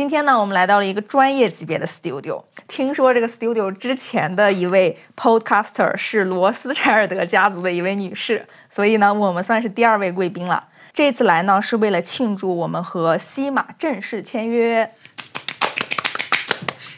[0.00, 2.42] 今天呢，我们来到了一个专业级别的 studio。
[2.66, 10.68] 听说这个 studio 之前的一位 podcaster 是罗斯柴尔德家族的一位女士，所以呢，我们算是第二位贵宾了。
[10.94, 14.90] 这次来呢，是为了庆祝我们和西马正式签约。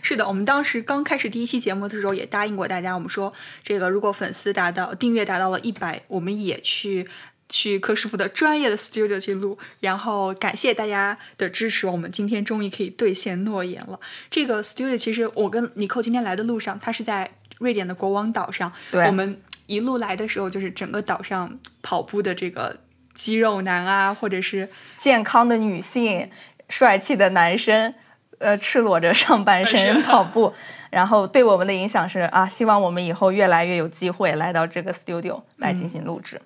[0.00, 3.32] 是的，我们当时刚开始第一期节目的时候也答应过大家，我们说
[3.64, 7.08] 这个如果粉丝达到订阅达到了一百，我们也去
[7.48, 9.58] 去柯师傅的专业的 studio 去录。
[9.80, 13.98] 然后感谢大家的支持，我们今天终于可以兑现诺言了。
[14.30, 18.72] 这个 studio 其实我跟尼寇今天来的路上，它是在瑞典的国王岛上。
[18.90, 22.78] 对我们一路来的时候，就是整个岛上跑步的这个
[23.14, 26.30] 肌肉男啊，或者是健康的女性，
[26.68, 27.94] 帅气的男生，
[28.38, 30.52] 呃，赤裸着上半身跑步，
[30.90, 36.40] 然后对我们的影响是啊，希望我们以后越来越有机会来到这个 studio 来进行录制。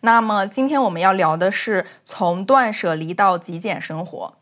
[0.00, 4.34] 那么今天我们要聊的是从断舍离到极简生活。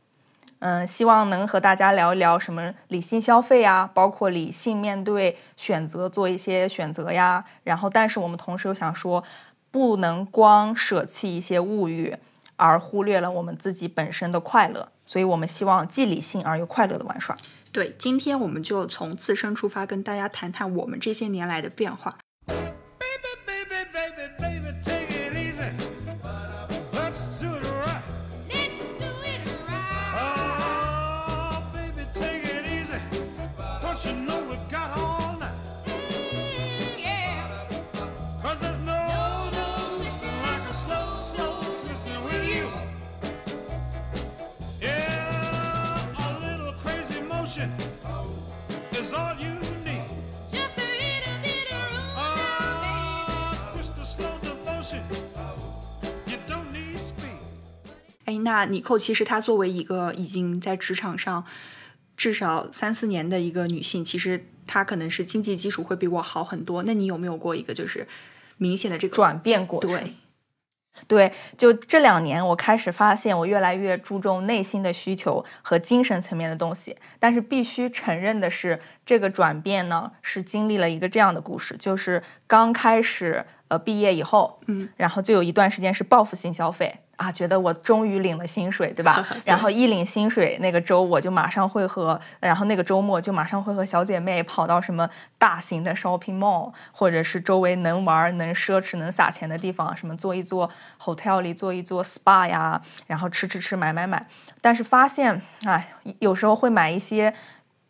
[0.58, 7.44] 嗯，希望能和大家聊一聊什么理性消费啊，包括理性面对选择，做一些选择呀。
[7.62, 9.22] 然后，但是我们同时又想说，
[9.70, 12.16] 不能光舍弃一些物欲，
[12.56, 14.88] 而忽略了我们自己本身的快乐。
[15.04, 17.36] 所以我们希望既理性而又快乐的玩耍。
[17.70, 22.16] 对，今天我们就从自身出发，跟大家谈谈我们这些年来的变化。
[58.26, 61.44] 哎，那尼寇其实她作为一个已经在职场上
[62.16, 66.82] 至少三四年的一个女性，其实她可能是经济基础会比我好很多。
[66.82, 68.06] 那你有没有过一个就是
[68.58, 69.90] 明显的这个转变过程
[71.06, 76.96] 对，对，就这两年，我开始发现我越来越注重内心的需求和精神层面的东西。
[77.20, 87.00] 但是必须承认的是，这个转变呢，是经历了一个这样的故事，就是刚开始呃毕业以后，嗯，然后就有一段时间是报复性消费。
[87.16, 89.26] 啊，觉得我终于领了薪水，对吧？
[89.44, 100.70] 然后一领薪水那个周，我就马上会和，然后那个周末就马上会和小姐妹跑到什么大型的 shopping mall，或者是周围能玩、能奢侈、能撒钱的地方，什么做一做
[101.02, 104.26] hotel 里做一做 SPA 呀，然后吃吃吃、买买买。
[104.60, 107.32] 但是发现，哎，有时候会买一些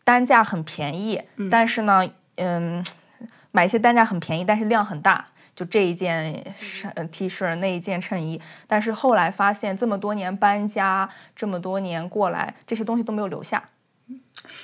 [0.03, 1.21] 单价很便宜，
[1.51, 2.81] 但是呢，嗯，
[3.51, 5.27] 买一些单价很便宜，但是量很大。
[5.57, 6.53] 就这一件
[7.11, 13.69] T 恤，那一件衬衣，但是后来发现这么多年搬家，这么多年过来，这些东西都没有留下。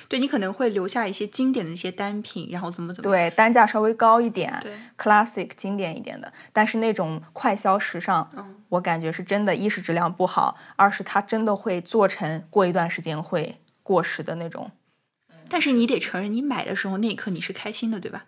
[0.08, 14.70] 对你可能会留下一些经典的一些单品，然后怎么怎么对，单价稍微高一点对，classic 经典一点的，但是那种快消时尚，嗯我感觉是真的，一是质量不好，二是它真的会做成过一段时间会过时的那种。
[15.48, 18.26] 但是你得承认，你买的时候那一刻你是开心的，对吧？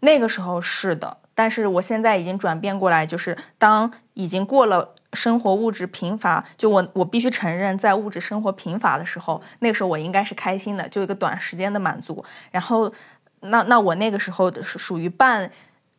[0.00, 12.24] 那个时候是的，但是我现在已经转变过来，就是当已经过了生活物质贫乏，就我我必须承认，在物质生活贫乏的时候，那个时候我应该是开心的，就一个短时间的满足。
[12.50, 12.92] 然后，
[13.40, 15.50] 那那我那个时候是属于半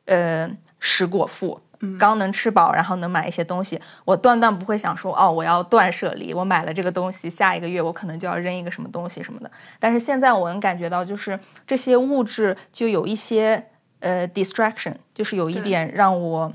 [0.05, 0.49] 呃
[0.79, 1.61] 食果腹。
[1.99, 9.51] 刚能吃饱，然后能买一些东西，我断断不会想说哦，我要断舍离，我买了这个东西，下一个月我可能就要扔一个什么东西什么的。
[9.79, 13.63] 但是现在我能感觉到，就是这些物质就有一些
[13.99, 16.51] 呃 distraction，就是有一点让我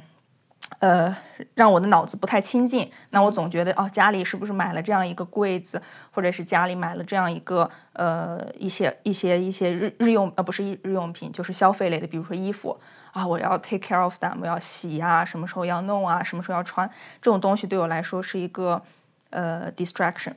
[0.79, 1.17] 呃
[1.55, 2.91] 让我的脑子不太清静。
[3.11, 5.81] 那我总觉得哦，家里是不是买了这样一个柜子，
[6.11, 12.79] 或者是家里买了这样一个呃一些一些一些日日用呃不是日日用品，就是消费类的，比如说衣服
[13.13, 16.89] 啊，我要 take care of them，我要洗啊，什么时候要弄啊，什么时候要穿，
[17.21, 18.83] 这种东西对我来说是一个
[19.31, 20.35] 呃 distraction。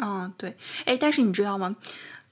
[0.00, 1.74] 啊，对，哎，但是你知道吗？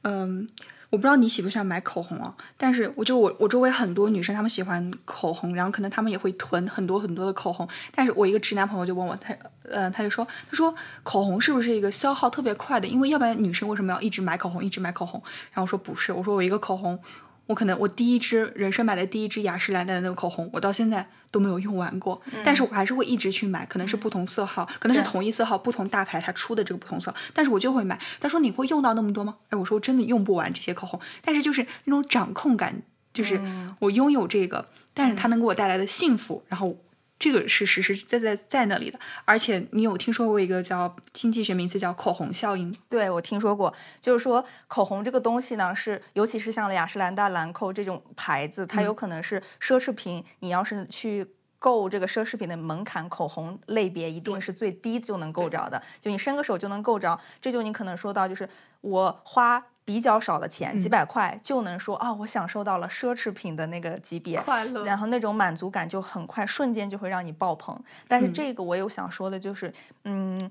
[0.03, 0.49] 嗯，
[0.90, 7.69] 我不知道你喜不喜欢买口红啊，但是我就我我周围很多女生，她们喜欢口红，然后可能她们也会囤很多很多的口红。
[7.94, 9.35] 但是我一个直男朋友就问我，他
[9.69, 12.88] 呃他就说，他说口红是不是一个消耗特别快的？
[12.88, 15.23] 因为要不然女生为什么要一直买口红，一直买口红？
[15.52, 16.99] 然后我说不是，我说我一个口红。
[17.48, 27.98] 我可能我第一支人生买的第一支雅诗兰黛的那个口红，我到现在都没有用完过，但是我还是会一直去买，可能是不同色号，可能是同一色号不同大牌它出的这个不同色，但是我就会买。
[28.20, 29.36] 他说你会用到那么多吗？
[29.48, 33.40] 哎，我说我真的用不完这些口红，但是就是那种掌控感，就是
[33.80, 36.76] 我拥有这个，但是它能给我带来的幸福，然后。
[37.19, 42.73] 这个是实实在在在那里的，而且你有听说过一个叫经济学名词叫口红效应？
[42.88, 50.25] 对，我听说过，就是说口红这个东西呢，是尤其是像雅诗兰黛、兰蔻这种牌子，它有可能是奢侈品。
[50.38, 51.26] 你要是去
[51.59, 57.19] 购这个奢侈品的门槛，口红类别一定是最低就能够着的，就你伸个手就能够着。
[57.41, 58.49] 这就你可能说到，就是
[58.81, 64.38] 我花比较少的钱，几百块就能说啊，我享受到了奢侈品的那个级别。
[64.43, 67.75] 快乐然后那种满足感就很快，瞬间就会让你爆棚。
[68.06, 69.73] 但是嗯这个我有想说的就是，
[70.05, 70.50] 嗯。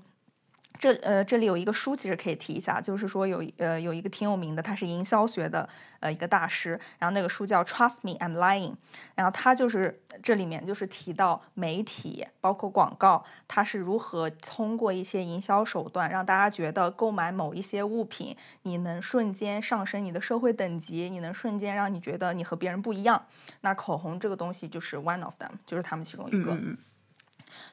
[0.78, 8.70] 这呃，这里有一个书，其实可以提一下，就是说有呃有一个挺有名的，他是营销学的呃一个大师，然后那个书叫《Trust Me, I'm Lying》，
[9.16, 23.26] 然后他就是这里面就是提到媒体包括广告，它是如何通过一些营销手段让大家觉得购买某一些物品，你能瞬间上升你的社会等级，你能瞬间让你觉得你和别人不一样。
[23.62, 26.56] 那口红这个东西就是 one of them，就是他们其中一个。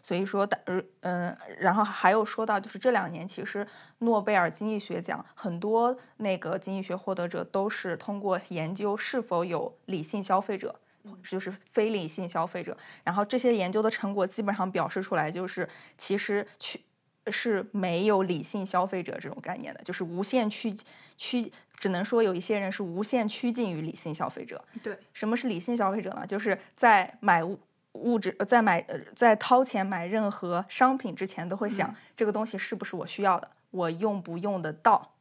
[0.01, 3.67] 所以说的，呃嗯，然后还有说到，就是这两年其实
[3.99, 10.75] 诺贝尔经济学奖很多那个经济学获得者都是通过研究是否有理性消费者，
[11.23, 15.67] 就是非理性消费者，然后这些研究的成果基本上表示出来，就是
[15.97, 16.81] 其实去
[17.27, 20.71] 是没有理性消费者这种概念的，就是无限趋
[21.17, 26.25] 趋，只能说有一些人是无限趋近于理性消费者，嗯，对，什么是理性消费者呢？
[26.27, 27.59] 就是在买物
[27.95, 35.13] 物质，呃在买呃在掏钱买任何商品之前，都会想、这个东西是不是我需要的，我用不用得到。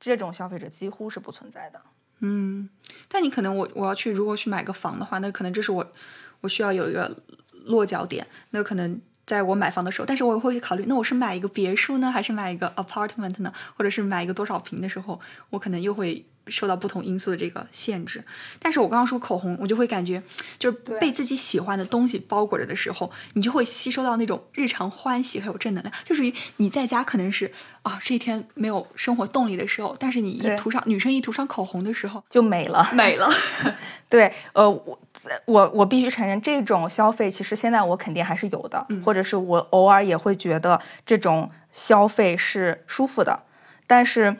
[0.00, 1.82] 这种消费者几乎是不存在的。
[2.20, 2.68] 嗯，
[3.08, 5.92] 但你可能我我要去，如果去买个房的话，那可能这是我
[6.40, 7.22] 我需要有一个
[7.64, 18.22] 落脚点，那可能在我买房的时候，但是我也会考虑，那我是买一个别墅呢，还是买一个 apartment 呢，或者是买一个多少平的时候，我可能又会受到不同因素的这个限制。
[18.58, 20.22] 但是我刚刚说口红，我就会感觉，
[20.58, 25.94] 就是被自己喜欢的东西包裹着的时候，你就会吸收到那种日常欢喜还有正能量。
[26.04, 27.52] 就属于你在家可能是
[27.82, 33.28] 啊这一天没有生活动力的时候，但是你一涂上女生一涂上口红的时候，就美了，美了。
[34.08, 34.98] 对，呃，我
[35.44, 43.42] 我我必须承认，这种消费其实现在我肯定还是有的，或者是我偶尔也会觉得这种消费是舒服的，
[43.86, 44.34] 但是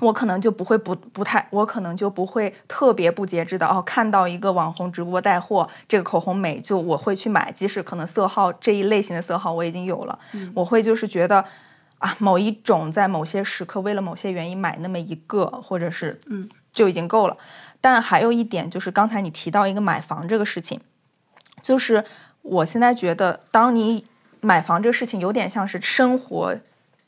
[0.00, 10.18] 我可能就不会不不太，我可能就不会特别不节制的哦，看到一个网红直播带货，这个口红美，就我会去买，即使可能色号这一类型的色号我已经有了，
[10.54, 11.44] 我会就是觉得。
[12.00, 17.36] 啊，某一种在某些时刻为了某些原因买那么一个，或者是嗯，就已经够了。
[17.78, 20.80] 但还有一点就是刚才你提到一个买房这个事情，
[21.60, 22.02] 就是
[22.40, 24.06] 我现在觉得，当你
[24.40, 26.56] 买房这个事情有点像是生活，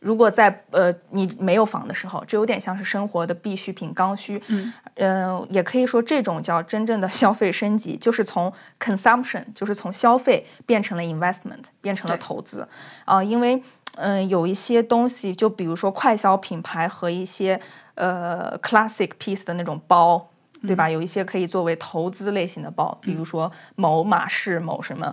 [0.02, 4.42] 如果在呃你没有房的时候，这有点像是生活的必需品刚需。
[4.48, 12.68] 嗯，呃，也可以说这种叫真正的消费升级，就是从 consumption，就是从消费变成了 investment，变成了投资
[13.04, 13.54] 啊、因为
[13.94, 17.60] 嗯、呃有一些东西，就比如说快消品牌和一些
[17.94, 20.28] 呃 classic piece 的那种包。
[20.64, 20.88] 对吧？
[20.88, 25.12] 有一些可以作为投资类型的包，比如说某马仕、某什么，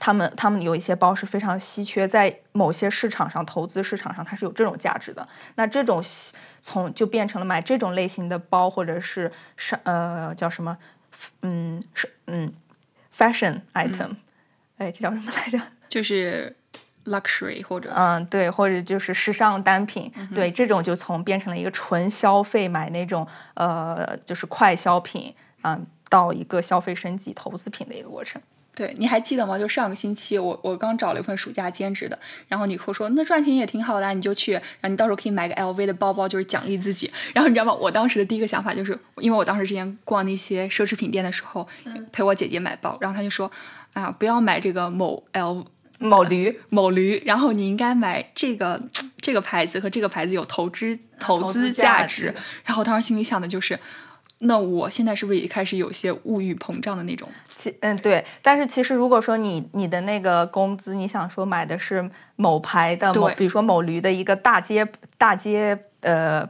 [0.00, 5.26] 他们他们有一些包是非常稀缺，在某些市场上，投资市场上它是有这种价值的。
[5.56, 6.02] 那这种
[6.60, 10.76] 从就变成了买这种类型的包，或者是是呃叫什么，
[11.42, 12.52] 嗯是嗯
[13.16, 14.16] fashion item，、
[14.76, 15.60] 哎这叫什么来着？
[15.88, 16.54] 就是
[17.06, 28.40] luxury 或者嗯，对，或者就是时尚单品，对，这种就从变成了一个纯消费买那种呃，就是快消品，嗯，到一个消费升级投资品的一个过程。
[28.78, 29.58] 对，你还记得吗？
[29.58, 32.16] 就上个星期我我刚找了一份暑假兼职的，
[32.46, 37.10] 然后你跟我说那赚钱也挺好的啊，你就去，然后你到时候可以买个 LV 的包包，就是奖励自己。
[37.34, 37.74] 然后你知道吗？
[37.74, 41.66] 我当时的第一个想法就是，因为我当时之前逛那些奢侈品店的时候，
[42.12, 43.50] 陪我姐姐买包，然后她就说
[43.94, 45.66] 啊，不要买这个某 L
[45.98, 48.80] 某驴，某驴，然后你应该买这个
[49.20, 52.34] 这个牌子和这个牌子有投资投投资资价价值值。
[52.64, 53.76] 然后我当时心里想的就是，
[54.40, 57.28] 那我现在是不是也开始有些物欲膨胀的那种？
[57.44, 66.48] 其嗯对，但是其实如果说你你的那个工资，你想说买的是某牌的某，比如说某驴的一个大街大街呃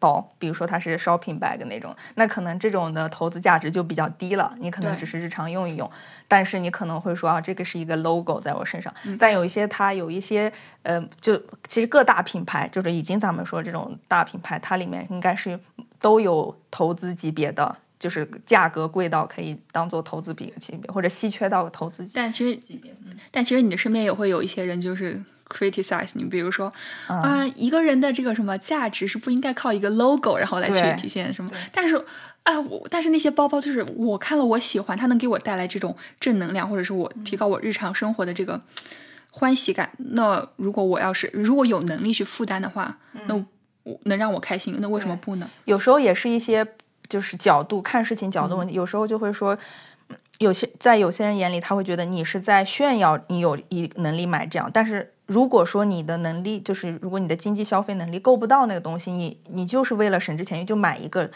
[0.00, 5.88] 包，比如说它是 shopping bag 那种，那可能这种的投资价值就比较低了，你可能只是日常用一用，
[6.26, 10.52] 但是你可能会说啊，这个是一个 logo 在我身上，嗯但有一些它有一些
[10.82, 15.60] 呃，就其实各大品牌，就是已经咱们说这种大品牌，它里面应该是
[16.02, 17.76] 都有投资级别的。
[17.98, 22.90] 就是价格贵到可以当做投资比级别，或者稀缺到投资级但其实级别。
[23.06, 26.72] 嗯但其实你的身边也会有一些人就是 criticize 你，比如说
[27.06, 31.50] 嗯啊，一个人的这个什么价值是不应该靠一个 logo 然后来去体现什么。
[31.72, 31.94] 但是
[32.42, 38.60] 啊，我但是那些包包就是我看了我喜欢，它能给我带来这种正能量，或者是我提高我日常生活的这个
[39.30, 39.92] 欢喜感。
[39.98, 43.44] 那如果我要是如果有能力去负担的话，那我
[44.04, 45.50] 能让我开心，那为什么不呢？
[45.64, 46.66] 有时候也是一些
[47.08, 49.54] 就是角度看事情角度问题，有时候就会说。
[49.54, 61.30] 嗯有些在有些人眼里，他会觉得你是在炫耀你有一能力买这样，但是如果说你的能力就是如果你的经济消费能力够不到那个东西，你你就是为了省吃俭用就买一个，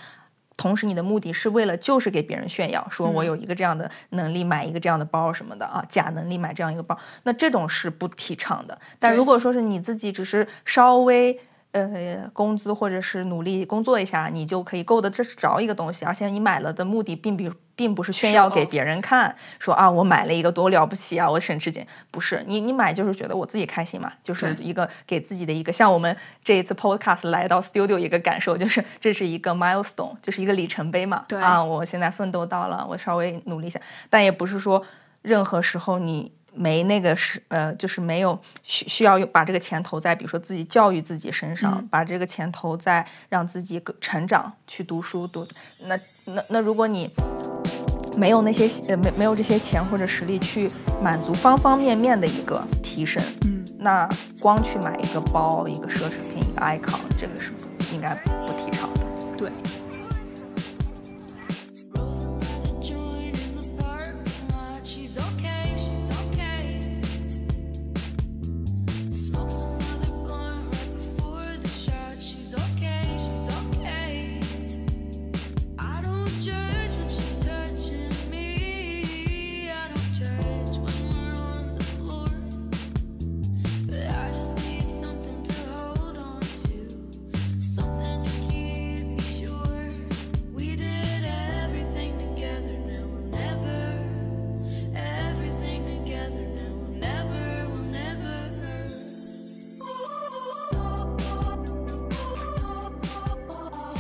[0.57, 8.77] 同时你的目的是为了就是给别人炫耀，说我有一个这样的能力买一个这样的包什么的啊，假能力买这样一个包，那这种是不提倡的。
[8.99, 11.39] 但如果说是你自己只是稍微
[11.73, 22.43] 呃工资或者是努力工作一下，你就可以够得着着一个东西，而且你买了的目的并不并不是炫耀给别人看，说啊我买了一个多了不起啊，我省吃俭，不是。
[22.47, 31.39] 你你买就是觉得我自己开心嘛，就是一个给自己的一个像我们这一次 podcast 来到 studio 一个感受，就是这是一个 milestone，就是一个里程碑嘛，对。
[31.41, 34.83] 啊，我现在奋斗到了，我稍微努力一下，但也不是说
[35.23, 36.33] 任何时候你。
[36.57, 45.47] 没那个是呃，就是没有需需要用把这个钱投在，比如说自己教育自己身上，把这个钱投在让自己成长，去读书读。
[45.87, 45.97] 那
[46.33, 47.09] 那那如果你
[48.17, 50.71] 没有那些呃没没有这些钱或者实力去
[51.03, 54.09] 满足方方面面的一个提升，嗯，那
[54.41, 59.07] 光去买一个包、一个奢侈品、一个 icon，这个是不应该不提倡的。
[59.37, 59.53] 对。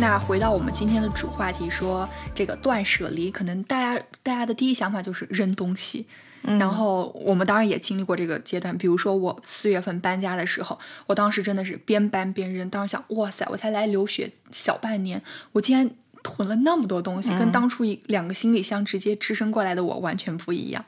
[0.08, 6.06] 那回到我们今天的主话题说，这个断舍离，可能大家大家的第一想法就是扔东西。
[6.42, 12.70] 然后我们当然也经历过这个阶段，比如说我四月份搬家的时候，我当时真的是边搬边扔。
[12.70, 15.20] 当时想，哇塞，我才来留学小半年，
[15.50, 15.90] 我竟然
[16.22, 20.84] 囤了那么多东西，跟当初一两个行李箱直接支撑过来的我完全不一样。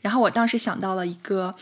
[0.00, 1.54] 然后我当时想到了一个。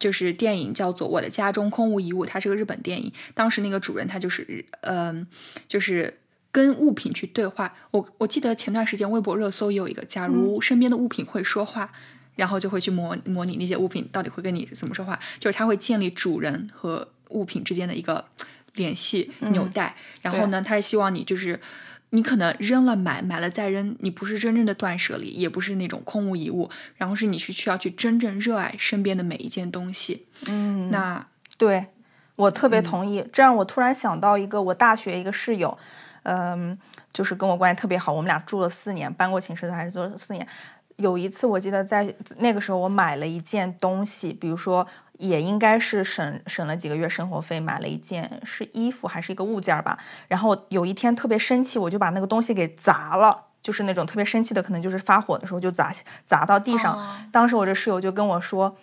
[0.00, 3.12] 就是电影叫做《我的家中空无一物》，它是个日本电影。
[3.34, 5.24] 当时那个主人他就是，嗯、
[5.68, 6.18] 就是
[6.56, 7.74] 跟物品去对话。
[7.90, 11.92] 我我记得前段时间微博热搜有一个，假如身边的物品会说话，
[12.34, 18.24] 然后就会去模模拟那些物品到底会跟你怎么说话，就是它会建立主人和物品之间的一个
[18.74, 19.96] 联系纽带。
[20.22, 21.60] 然后呢，他是希望你就是。
[22.10, 30.26] 你可能扔了买，买了再扔，你不是真正的断舍离，也不是那种空无一物，然后是你是需要去真正热爱身边的每一件东西。
[30.46, 31.26] 嗯，那
[31.58, 31.86] 对，
[32.36, 33.24] 我特别同意。
[33.32, 35.76] 这让我突然想到一个我大学一个室友，
[36.26, 36.76] 嗯，
[37.12, 40.46] 就是跟我关系特别好，我们俩住了四年，搬过寝室的还是住了四年。
[40.96, 44.86] 有一次我记得在那个时候，我买了一件东西，比如说
[45.18, 49.98] 也应该是省省了几个月生活费，买了一件是衣服还是一个物件吧。
[50.28, 53.44] 然后有一天特别生气，我就把那个东西给砸了。
[53.62, 55.92] 就是那种特别生气的，可能就是发火的时候就砸
[56.24, 56.96] 砸到地上。
[56.96, 58.76] 哦当时我这室友就跟我说：“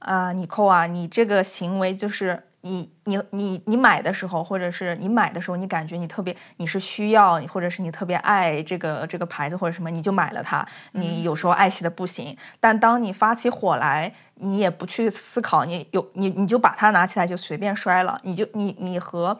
[0.00, 10.66] 啊，你扣啊，你这个行为就是你你你你买的时候，或者是你买的时候，你感觉你特别你是需要，或者是你特别爱这个这个牌子或者什么，你就买了它。
[10.92, 19.38] 你有时候爱惜的不行，但当你发起火来，你也不去思考，你有你你就把它拿起来就随便摔了，你就你你和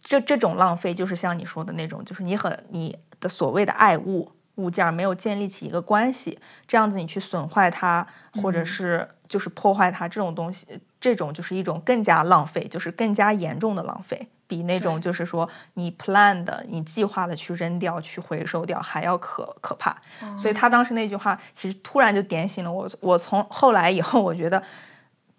[0.00, 8.06] 这这种浪费，就是像你说的那种，就是你和你的所谓的爱物物件没有建立起一个关系，这样子你去损坏它，
[8.42, 10.64] 或者是就是破坏它，这种东西，
[11.00, 19.96] 这种就是一种更加浪费，就是更加严重的浪费，比那种就是说你 plan 的、你计划的去扔掉、去回收掉还要可可怕。
[20.38, 22.88] 所以他当时那句话，其实突然就点醒了我。
[23.00, 24.62] 我从后来以后，我觉得，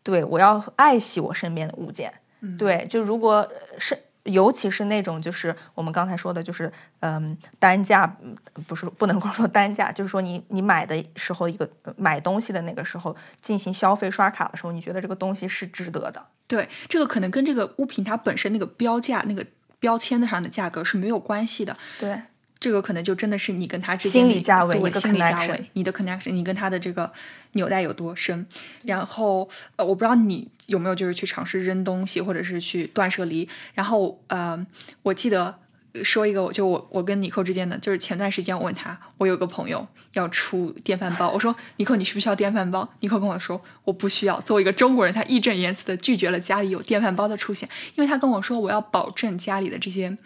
[0.04, 2.14] 对我要爱惜我身边的物件。
[2.58, 8.35] 对，就如果呃是尤其是那种就是我们刚才说的，就是嗯单价，嗯
[8.68, 16.26] 不是 不能光说单价，就是说你你买的时候一个呃买东西的那个时候进行消费刷卡的时候，你觉得这个东西是值得的。
[16.48, 19.46] 对，这个可能跟这个物品它本身那个标价、那个
[19.80, 21.76] 标签的上的价格是没有关系的。
[22.00, 22.22] 对，
[22.60, 27.12] 这个可能就真的是你跟他之间心理价位一个心理价位，你的 connection，你跟他的这个
[27.54, 28.46] 纽带有多深。
[28.84, 33.50] 然后呃，我不知道你有没有就是去尝试扔东西，或者是去断舍离。
[33.74, 34.66] 然后呃，
[35.02, 35.60] 我记得
[36.04, 42.88] 说一个，我就我我跟尼寇之间的，就是前段时间我问他，我有个朋友要出电饭煲，我说尼寇你需不需要电饭煲？
[43.00, 44.40] 尼寇跟我说我不需要。
[44.42, 50.18] 作为一个中国人，他义正言辞的拒绝了家里有电饭煲的出现，因为他跟我说我要保证家里的这些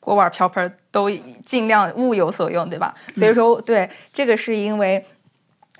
[0.00, 1.10] 锅碗瓢盆都
[1.44, 2.94] 尽量物有所用，对吧？
[3.14, 5.04] 所以说，对这个是因为，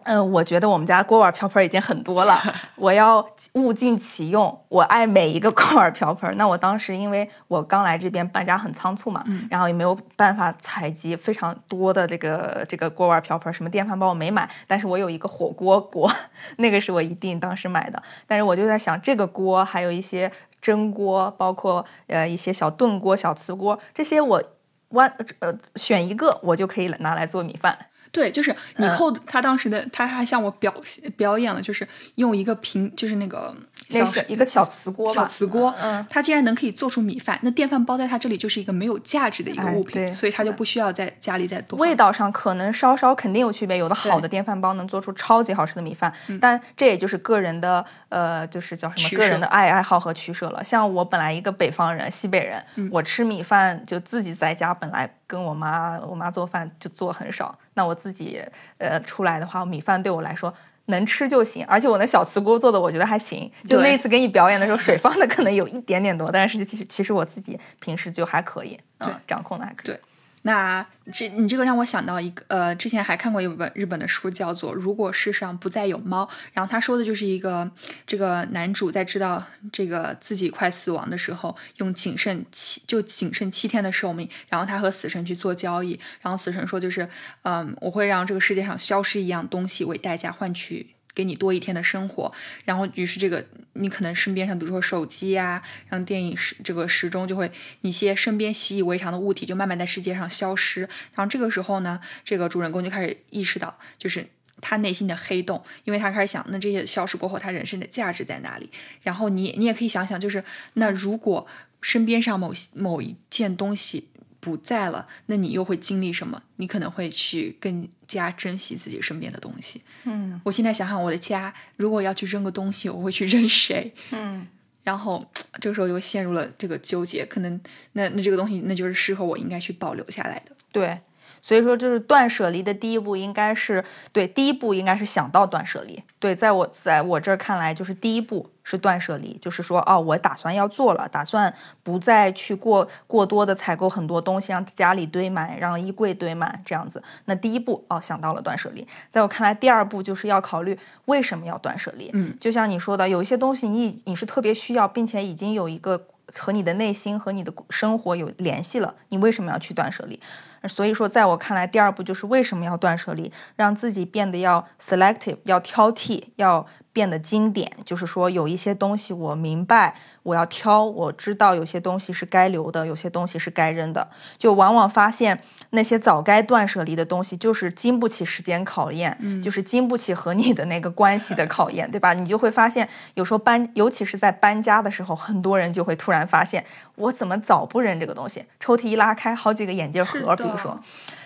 [0.04, 2.40] 嗯、我觉得我们家锅碗瓢盆已经很多了，
[2.76, 6.36] 我要物尽其用，我爱每一个锅碗瓢盆。
[6.36, 16.10] 那我当时因为我刚来这边搬家很仓促嘛，然后也没有办法采集非常多的这个这个锅碗瓢盆，什么电饭煲我没买，但是我有一个火锅锅，
[16.58, 18.02] 那个是我一定当时买的。
[18.26, 20.30] 但是我就在想，这个锅还有一些
[20.60, 24.42] 蒸锅，包括呃一些小炖锅、小瓷锅，这些我
[24.90, 27.78] 弯呃选一个，我就可以拿来做米饭。
[28.12, 30.72] 对，就是嗯以后他当时的他还向我表
[31.16, 33.54] 表演了，就是用一个平，就是那个
[33.88, 37.38] 小那是一个小瓷锅吧，小瓷锅，嗯，他竟然能可以做出米饭。
[37.42, 41.78] 那电饭煲在他这里就是一个没有价值的一个哎物品，对所以他就不需要在家里再多。
[41.78, 50.62] 味道上可能稍稍肯定有区别，有的好的电饭煲能做出超级好吃的米饭，但这也就是个人的呃，就是叫什么个人的爱爱好和取舍了。
[50.62, 58.42] 像我本来一个北方人，西北人，我吃米饭就自己在家，本来跟我妈我妈做饭就做很少，那我自己
[58.76, 60.52] 呃出来的话，米饭对我来说。
[60.86, 63.50] 能吃就行，而且我那小瓷锅做的，我觉得还行。
[63.62, 69.86] 就对那次给你表演的时候，水放的可能有一点点多，但是其实其实我自己平时就还可以，嗯，掌控的还可以。
[69.86, 70.00] 对
[70.42, 77.70] 那这你这个让我想到一个呃，之前还看过一本日本的书，叫做《如果世上不再有猫》，然后他说的就是一个
[78.06, 87.08] 这个男主在知道这个自己快死亡的时候，用仅剩七就仅剩七天的寿命，然后他和死神去做交易，然后死神说就是
[87.42, 90.94] 嗯，我会让这个世界上消失一样东西为代价换取。
[91.14, 92.32] 给你多一天的生活，
[92.64, 93.44] 然后于是这个
[93.74, 97.50] 你可能身边上，比如说手机呀、让电影时这个时钟就会
[97.82, 100.82] 一些身边习以为常的物体就慢慢在世界上消失，
[101.14, 104.26] 然后这个时候呢，这个主人公就开始意识到，就是
[104.60, 108.70] 他内心的黑洞，因为他开始想，那这些消失过后，他人生的价值在哪里？
[109.02, 110.44] 然后你你也可以想想，就是
[110.74, 111.46] 那如果
[111.80, 114.08] 身边上某某一件东西
[114.40, 116.42] 不在了，那你又会经历什么？
[116.56, 119.82] 你可能会去更加珍惜自己身边的东西。
[120.04, 123.92] 嗯我现在想想我的家，如果要去扔个东西，我会去扔谁？
[124.10, 124.46] 嗯。
[124.82, 125.24] 然后
[125.60, 127.60] 这个时候就陷入了这个纠结，可能
[127.92, 130.56] 那那这个东西那就是适合我应该去保留下来的。
[130.72, 130.98] 对，
[131.42, 136.02] 所以说就是断舍离的第一步，应该是对第一步应该是想到断舍离。
[136.20, 141.52] 对，在我在我这儿看来，就是第一步是断舍离，就是说哦，我打算要做了，打算
[141.82, 147.02] 不再去过过多的采购很多东西，让家里堆满，让衣柜堆满这样子。
[147.24, 148.86] 那第一步哦，想到了断舍离。
[149.10, 152.08] 在我看来，第二步就是要考虑为什么要断舍离。
[152.14, 160.20] 嗯，就像你说的，有一些东西你已你是特别需要，并且已经有一个和你的内心和你的生活有联系了，你为什么要去断舍离？
[160.68, 167.70] 所以说，在我看来，第二步就是为什么要断舍离，让自己变得要 selective，要挑剔，要变得经典。
[167.84, 174.08] 就是说，有一些东西我明白，我要挑，我知道有些东西是该留的，有些东西是该扔的。
[174.38, 182.12] 就往往发现那些早该断舍离的东西，就是经不起时间考验，就是经不起和你的那个关系的考验，对吧？
[182.14, 186.64] 你就会发现，有时候搬，尤其是在搬家的时候，很多人就会突然发现，
[186.96, 188.44] 我怎么早不扔这个东西？
[188.60, 190.80] 抽屉一拉开，好几个眼镜盒，比如说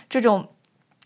[0.08, 0.48] 这种。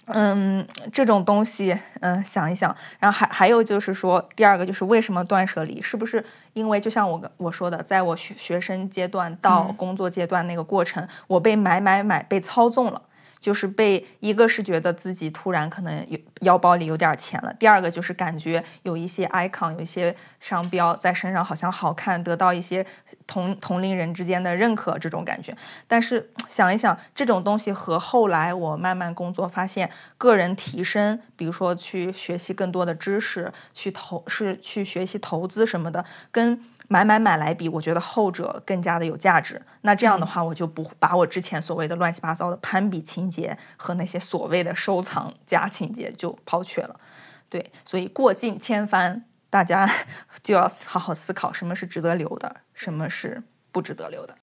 [0.07, 5.81] 嗯，这种东西，嗯，想一想，然后还还有就是说，第二个就是为什么断舍离？
[5.81, 13.01] 是不是因为就像我我说的，在我学学生阶段到工作阶段那个过程，我被买买买被操纵了。
[13.41, 22.85] 就是被一个是觉得自己突然可能有腰包里有点钱了，第二个就是感觉有一些 icon 有一些商标在身上好像好看，得到一些
[23.27, 25.57] 同同龄人之间的认可这种感觉。
[25.87, 39.63] 但是想一想，这种东西和后来我慢慢工作发现，个人提升，比如说去学习更多的知识，去投是去学习投资什么的，跟买买买来比，我觉得后者更加的有价值。
[39.83, 46.99] 那这样的话，我就不把我之前所谓的乱七八糟的攀比情节和那些所谓的收藏家情节就抛却了。
[47.49, 49.89] 对，所以过尽千帆，大家
[50.43, 54.35] 就要好好思考什么是值得留的，什么是不值得留的。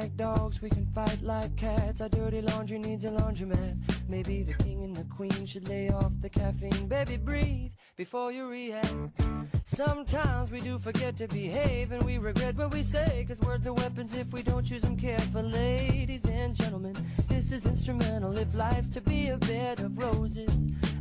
[0.00, 2.00] Like dogs, we can fight like cats.
[2.00, 3.76] Our dirty laundry needs a laundromat.
[4.08, 6.86] Maybe the king and the queen should lay off the caffeine.
[6.88, 9.20] Baby, breathe before you react.
[9.64, 13.26] Sometimes we do forget to behave and we regret what we say.
[13.28, 15.52] Cause words are weapons if we don't use them carefully.
[15.52, 16.96] Ladies and gentlemen,
[17.28, 18.38] this is instrumental.
[18.38, 20.50] If life's to be a bed of roses,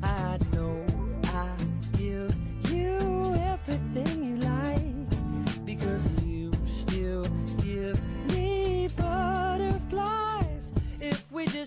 [0.04, 0.86] I know
[1.24, 1.48] I
[1.98, 2.36] give
[2.70, 4.39] you everything you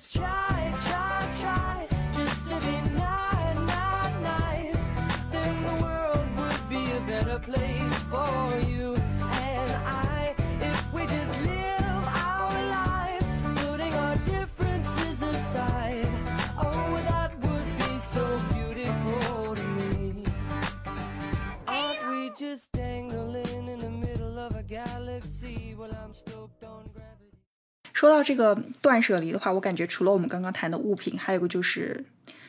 [0.03, 4.91] just try, try, try, just to be nice, nice, nice,
[5.31, 8.72] then the world would be a better place for you
[28.03, 32.05] 说到这个断舍离的话，我感觉除了我们刚刚谈的物品，还有一个就是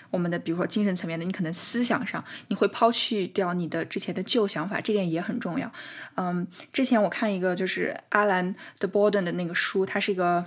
[0.10, 5.72] 我们的，比如说精神层面的，你可能思想上你会抛弃掉你的之前的旧想法，这点也很重要。
[6.16, 10.44] 嗯，之前我看一个就是阿兰·德波顿的那个书，他是一个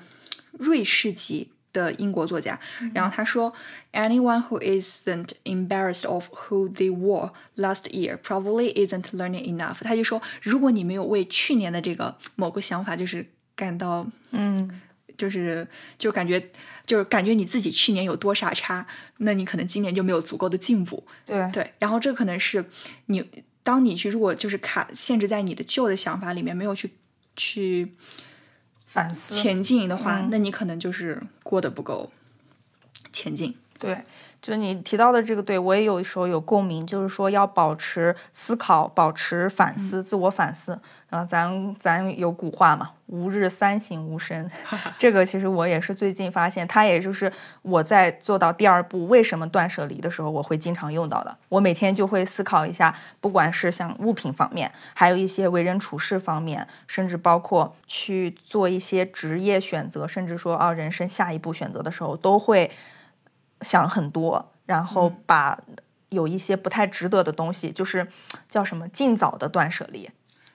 [0.59, 2.59] 瑞士籍的英国作家，
[2.93, 3.53] 然后他说
[3.93, 9.77] ，Anyone who isn't embarrassed of who they were last year probably isn't learning enough。
[9.83, 14.83] 他就说，如果你没有为去年的这个某个想法就是感到嗯，
[15.17, 15.67] 就是
[15.99, 16.51] 就感觉
[16.85, 18.87] 就是感觉你自己去年有多傻叉，
[19.19, 21.05] 那你可能今年就没有足够的进步。
[21.25, 22.65] 对对，然后这可能是
[23.07, 23.25] 你
[23.63, 26.93] 当你去如果就是卡限制在你的旧的想法里面，没有去
[27.35, 27.93] 去
[28.85, 32.13] 反思前进的话，嗯那你可能就是过得不够
[33.13, 33.55] 前进。
[33.79, 34.05] 对，
[34.41, 40.79] 就你提到的这个，对我也有时候有共鸣，就是说要保持思考，保持反思，自我反思。
[41.09, 44.51] 然后咱咱有古话嘛，“吾日三省吾身”，
[44.99, 51.37] 这个其实我也是最近发现，它也就是我在做到第二步为什么断舍离的时候，我会经常用到的。
[51.49, 62.71] 我每天就会思考一下，不管是像物品方面，还有一些为人处事方面，甚至包括去做一些职业选择，甚至说啊人生下一步选择的时候，都会。
[63.63, 65.59] 想很多，然后把
[66.11, 68.07] 有一些不太值得的东西，就是
[68.49, 70.11] 叫什么尽早的断舍离，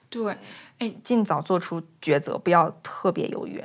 [0.08, 0.36] 对，
[0.78, 0.94] 哎。
[1.04, 3.62] 尽早做出抉择，不要特别犹豫。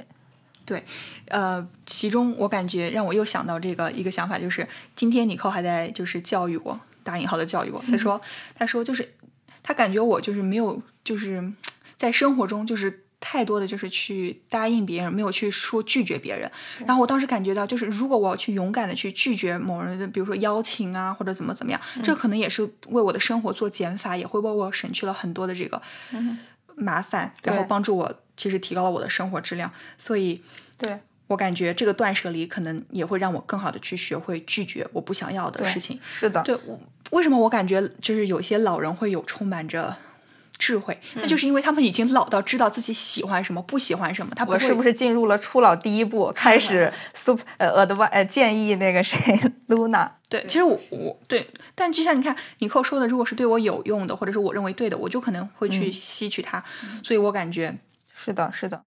[0.65, 0.83] 对，
[1.27, 8.19] 呃，其中我感觉让我又想到这个一个想法，就是今天尼寇还在就是教育我，打引号的教育我，他说，
[8.55, 9.15] 他说就是
[9.63, 11.53] 他感觉我就是没有就是
[11.95, 16.49] 在生活中就是太多的就是去答应别人，没有去说拒绝别人。
[16.85, 25.81] 然后我当时感觉到，就是如果我要去勇敢的去拒绝某人的，比如说邀请啊，或者怎么怎么样，这可能也是为我的生活做减法，也会为我省去了很多的这个
[26.75, 29.71] 麻烦，然后帮助我其实提高了我的生活质量。
[29.97, 30.41] 所以。
[30.79, 35.99] 对我感觉这个断舍离可能也会让我更好的去学会拒绝我不想要的，事情。
[36.03, 39.97] 是的，对，我为什么我感觉就是有些老人会有充满着
[40.57, 44.33] 智慧，嗯那就是因为他们已经老到知道自己喜欢什么，不喜欢什么。
[44.35, 50.09] 他不我是不是进入了初老第一步，开始 super 呃 adv 呃建议那个谁 Luna？
[50.29, 56.63] 对，其实我我对，但就像你看尼克说的，如果是对我有用的，或者是我认为对的，我就可能会嗯去吸取它。
[57.03, 57.77] 所以我感觉
[58.13, 58.83] 是的，是的，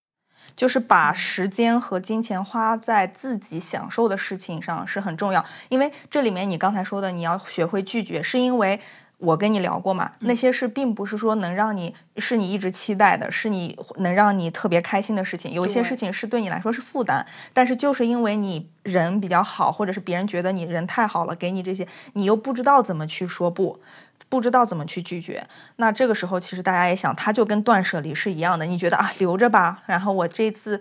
[0.55, 5.43] 就是把时间和金钱花在自己享受的事情上是很重要。
[5.71, 8.79] 因为这里面你刚才说的，你要学会拒绝，是因为
[9.21, 15.53] 我跟你聊过嘛，那些事并不是说能让你是你一直期待的，是你能让你特别开心的事情。
[15.53, 23.81] 有一些事情是对你来说是负担，但是就是因为你人比较好，或者是别人觉得你人太好了，给你这些，你又不知道怎么去说不。
[24.29, 28.65] 不知道怎么去拒绝，那这个时候其实大家也想，他就跟断舍离是一样的。
[28.65, 30.81] 你觉得啊，留着吧，然后我这次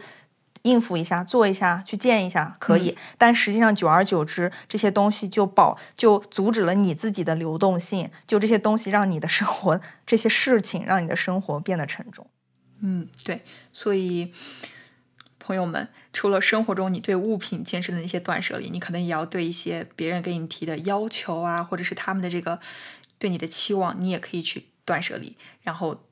[0.64, 12.28] 应付一下，做一下，去见一下可以，但实际上久而久之，这些东西就保就阻止了你自己的流动性，就这些东西让你的生活，这些事情让你的生活变得沉重。
[12.82, 13.42] 嗯，对，
[13.74, 14.34] 所以
[15.38, 22.60] 朋友们，除了生活中你对物品坚持的那些断舍离，你可能也要对一些别人给你提的要求啊，或者是他们的这个
[23.18, 26.04] 对你的期望，你也可以去断舍离，然后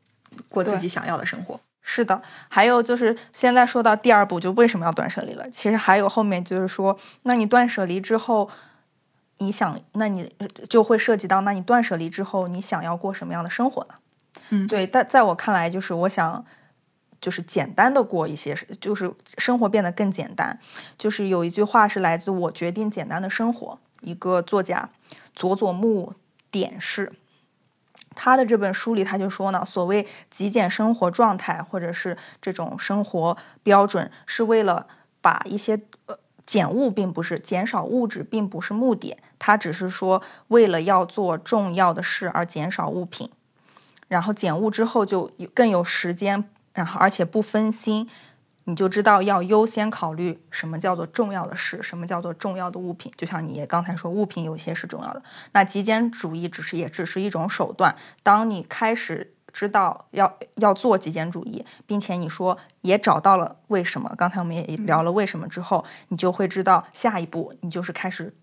[0.50, 1.62] 过自己想要的生活。
[1.90, 5.50] 是的，还有就是现在说到第二步，就为什么要断舍离了？
[5.50, 8.50] 其实还有后面就是说，那你断舍离之后，
[9.38, 13.96] 你想，那你呃就会涉及到，那你断舍离之后，你想要过什么样的生活呢？
[14.50, 16.44] 嗯对，但在我看来，就是我想，
[17.22, 20.60] 就是简单的过一些，就是生活变得更简单。
[20.98, 24.90] 就是有一句话是来自《我决定简单的生活》，一个作家
[25.34, 26.14] 佐佐木
[26.52, 27.14] 典士。
[28.20, 34.88] 他的这本书里他就说呢，所谓极简生活状态或者是这种生活标准，是为了
[35.22, 43.30] 把一些呃减物，并不是减少物质，并不是目的，他只是说为了要做重要的事而减少物品，
[44.08, 48.10] 然后减物之后就更有时间，然后而且不分心。
[48.70, 53.10] 你就知道要优先考虑什么叫做重要的事，什么叫做重要的物品。
[53.16, 55.24] 就像你刚才说，物品有些是重要的。
[55.54, 57.96] 那极简主义只是也只是一种手段。
[58.24, 68.36] 当你开始知道要要做极简主义，并且你说也找到了为什么，刚才我们也聊了为什么之后，你就会知道下一步你就是开始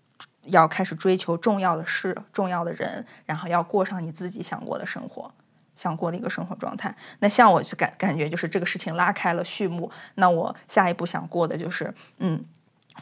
[0.45, 5.31] 要开始追求重要的事、重要的人，然后要过上你自己想过的生活。
[5.75, 6.95] 想过的一个生活状态。
[7.19, 12.43] 那像我是感感觉就是这个事情拉开了序幕，那我下一步想过的就是，嗯，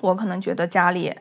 [0.01, 1.15] 我可能觉得家里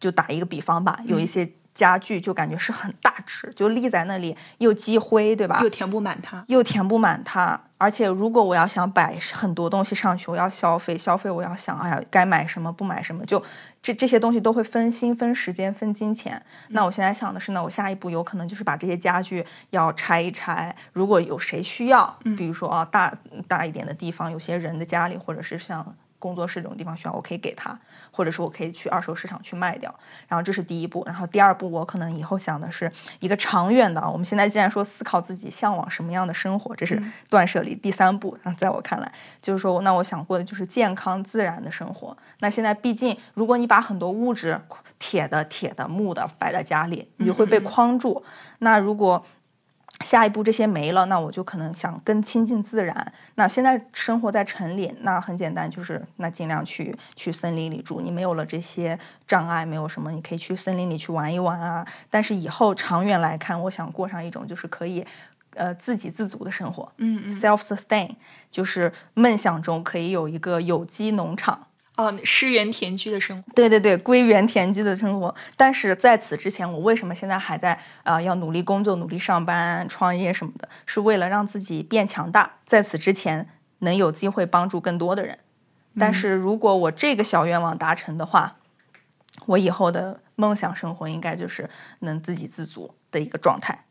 [0.00, 5.60] 就打一个比方吧，有一些家具就感觉是很大只，就立在那里又积灰，对吧？
[5.62, 6.44] 又填不满它。
[6.48, 13.40] 又填不满它，而且如果我要想摆很多东西上去，我要消费，消费我要想，哎呀，该买什么不买什么，就
[13.88, 16.42] 这这些东西都会分心、分时间、分金钱。
[16.68, 25.96] 那我现在想的是呢，我下一步有可能就是把这些家具要拆一拆，如果有谁需要，比如说啊大大一点的地方，有些人的家里，或者是像。
[26.18, 27.78] 工作室这种地方需要，我可以给他，
[28.10, 29.94] 或者是我可以去二手市场去卖掉。
[30.26, 34.00] 然后这是第一步，然后第二步我可能以后想的是一个长远的。
[34.10, 38.36] 我们现在既然说思考自己向往什么样的生活，这是断舍离第三步。
[38.42, 42.16] 那在我看来，就是说，那我想过的就是健康自然的生活。
[42.40, 44.60] 那现在毕竟，如果你把很多物质，
[44.98, 48.24] 铁的、铁的、木的摆在家里，你就会被框住。
[48.58, 49.24] 那如果
[50.04, 53.12] 下一步这些没了，那我就可能想更亲近自然。
[53.34, 58.00] 那现在生活在城里，那很简单，就是那尽量去去森林里住。
[58.00, 61.86] 你没有了这些障碍，没有什么，你可以去森林里去玩一玩啊。
[62.08, 65.04] 但是以后长远来看，我想过上一种就是可以，
[65.54, 66.90] 呃，自给自足的生活。
[66.98, 67.32] 嗯嗯。
[67.32, 68.10] self sustain，
[68.50, 71.67] 就是梦想中可以有一个有机农场。
[71.98, 73.52] 哦，诗园田居的生活。
[73.54, 75.34] 对对对，归园田居的生活。
[75.56, 77.72] 但是在此之前，我为什么现在还在
[78.04, 80.68] 啊、呃要努力工作、努力上班、创业什么的？
[80.86, 83.48] 是为了让自己变强大，在此之前
[83.80, 85.36] 能有机会帮助更多的人。
[85.98, 88.54] 但是如果我这个小愿望达成的话，
[89.46, 91.68] 我以后的梦想生活应该就是
[92.00, 93.84] 能自给自足的一个状态，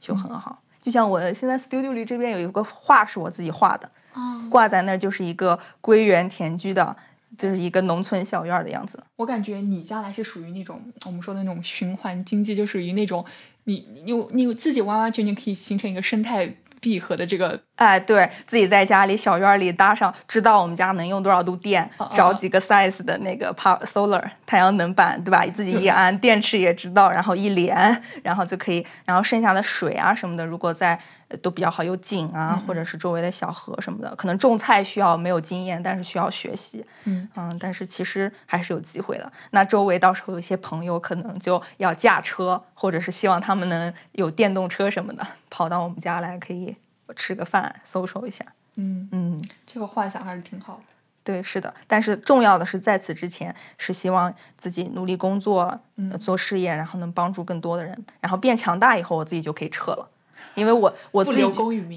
[0.00, 0.60] 就很好。
[0.80, 6.96] 就像我现在 studio 里这边有一个画是我自己画的，哦，挂在那儿就是一个归园田居的，
[7.38, 9.02] 就是一个农村小院的样子。
[9.16, 13.24] 我感觉你将来是属于那种我们说的那种循环经济，就属于那种
[13.64, 25.44] 你你你自己完完全全可以形成一个生态闭合的这个哎，对自己在家里小院儿里搭上，知道我们家能用多少度电，找几个 size 的那个 power solar 太阳能板，对吧？
[25.52, 39.30] 自己一安，电池也知道，然后一连，然后就可以，然后剩下的水啊什么的，如果在呃都比较好，有井啊，或者是周围的小河什么的，可能种菜需要没有经验，但是需要学习，嗯但是其实还是有机会的。
[39.50, 46.76] 那周围到时候有一些朋友可能就要驾车，或者是希望他们能有电动车什么的，跑到我们家来可以
[47.14, 48.44] 吃个饭，social 一下。
[48.76, 50.82] 嗯，嗯，这个幻想还是挺好的。
[51.24, 51.72] 对，是的。
[51.86, 60.08] 但是重要的是，在此之前是希望自己努力工作、呃嗯做事业，然后能帮助更多的人，然后变强大以后，我自己就可以撤了。
[60.54, 61.42] 因为我我自己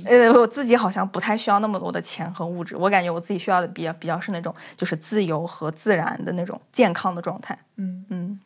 [0.05, 7.57] 呃，我自己好像不太需要那么多的钱和物质，我感觉我自己需要的比较比较是那种就是自由和自然的那种健康的状态。
[7.77, 8.39] 嗯嗯，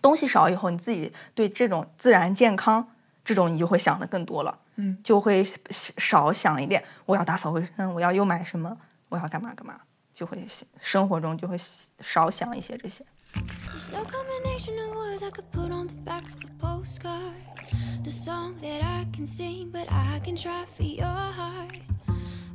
[0.00, 2.88] 东西少以后，你自己对这种自然健康
[3.24, 8.76] 这种你就会想的更多了，嗯，就会少想一点，我要打扫卫生，我要又买什么，
[9.08, 9.78] 我要干嘛干嘛，
[10.14, 10.46] 就会
[10.78, 11.56] 生活中就会
[12.00, 13.04] 少想一些这些。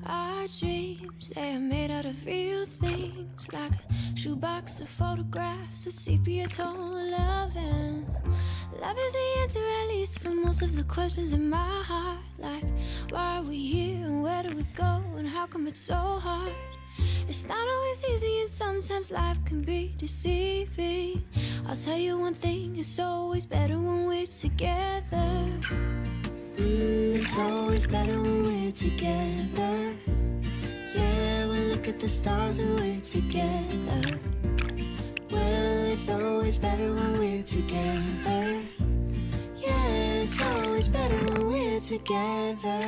[0.06, 5.94] Our dreams, they are made out of real things, like a shoebox of photographs with
[5.94, 8.06] sepia tone loving.
[8.82, 12.18] Love is the answer, at least, for most of the questions in my heart.
[12.38, 12.66] Like,
[13.10, 16.52] why are we here and where do we go and how come it's so hard?
[17.30, 21.24] It's not always easy, and sometimes life can be deceiving.
[21.66, 25.24] I'll tell you one thing it's always better when we're together.
[26.56, 29.94] It's always better when we're together.
[30.96, 34.20] Yeah, we look at the stars and we're together.
[35.32, 38.62] Well, it's always better when we're together.
[39.58, 42.84] Yeah, it's always better when we're together.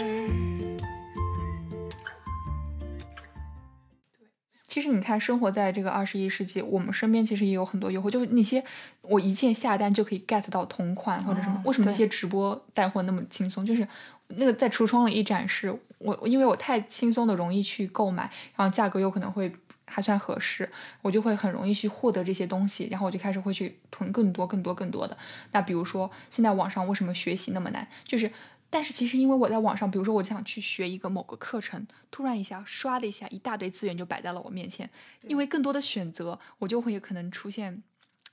[4.76, 8.62] 其实你看，生活在这个二十一世纪，我们身边其实也有很多诱惑，就是那些
[9.04, 13.66] 我一键下单就可以 get 到同款或者什么，哦为什么那些直播带货那么轻松？
[13.66, 13.88] 就是
[14.28, 19.50] 那个在橱窗里一展示，我因为我太轻松的容易去购买，然后价格又可能会
[19.86, 20.70] 还算合适，
[21.02, 25.18] 我就会很容易去获得这些东西，然后我就开始会去囤更多、更多、更多的。
[25.54, 27.88] 那比如说，现在网上为什么学习那么难？
[28.04, 28.30] 就是，
[28.70, 34.90] 但是其实因为我在网上，比如说我想去学一个某个课程，突然一下刷的一下，一大堆资源就摆在了我面前，
[35.28, 37.82] 因为更多的选择，我就会可能出现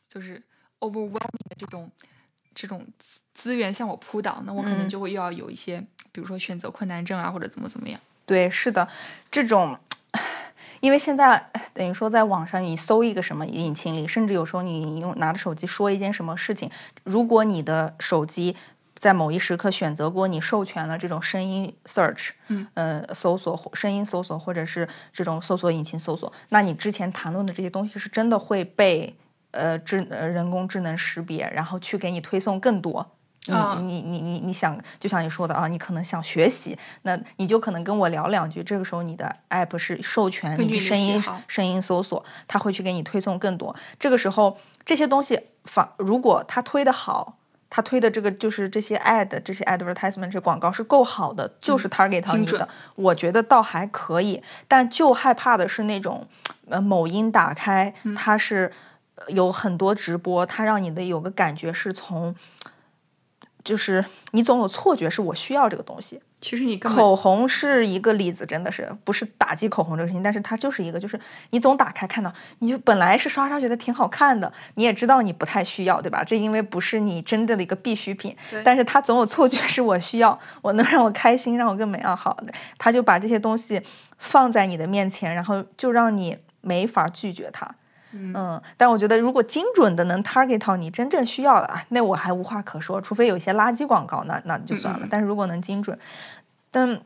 [0.09, 0.43] 就是
[0.81, 1.91] overwhelming 的这种
[2.55, 4.89] 这种资资源向我扑倒，那我可能嗯。
[4.89, 8.01] 就会又要有一些，比如说选择困难症啊，或者怎么怎么样。
[8.27, 8.89] 对，是的，
[9.31, 9.79] 这种，
[10.81, 16.71] 因为现在等于说在网上你搜一个什么引擎里，甚至有时候你用拿着手机说一件什么事情，
[17.05, 18.57] 如果你的手机
[19.03, 29.17] 在某一时刻选择过你授权了这种声音 search，嗯，呃，搜索或声音搜索或者是这种搜索引擎搜索，那你之前谈论的这些东西是真的会被
[29.51, 33.11] 呃智呃人工智能识别，然后去给你推送更多。
[33.47, 38.63] 你啊你你你你想，就像你说的啊，你可能想学习，那你就可能跟我聊两句。
[38.63, 43.75] 这个时候你的 app 是授权你的声音声音搜索，它会去给你推送更多。
[43.99, 47.39] 这个时候这些东西反如果它推的好，
[47.75, 54.43] 它推的这个就是这些 ad 这些 advertisement 这广告是够好的，就是 target 到你的，我觉得倒还可以。
[54.69, 56.27] 但就害怕的是那种
[56.69, 58.71] 呃某音打开嗯它是。
[59.15, 62.35] 呃有很多直播，它让你的有个感觉是从，
[63.65, 66.21] 就是你总有错觉是我需要这个东西。
[66.41, 71.19] 其实你口红是一个例子，真的是不是打击口红这个事情，但是它就是一个，就是
[71.51, 76.25] 你总打开看到，你就本来是刷刷觉得挺好看的，你也知道你不太需要，对吧？
[76.25, 83.81] 这因为不是你真正的一个必需品，但是它总有错觉是我需要，我能让我开心，让我更美啊好的，他就把这些东西
[84.19, 87.73] 放在你的面前，然后就让你没法拒绝它。
[88.13, 95.07] 嗯，但我觉得如果精准的能 target 到你真正需要的啊，那我还无话可说，除非有一些垃圾广告，那那就算了。
[95.11, 95.99] 但是如果能精准，
[96.71, 97.01] 但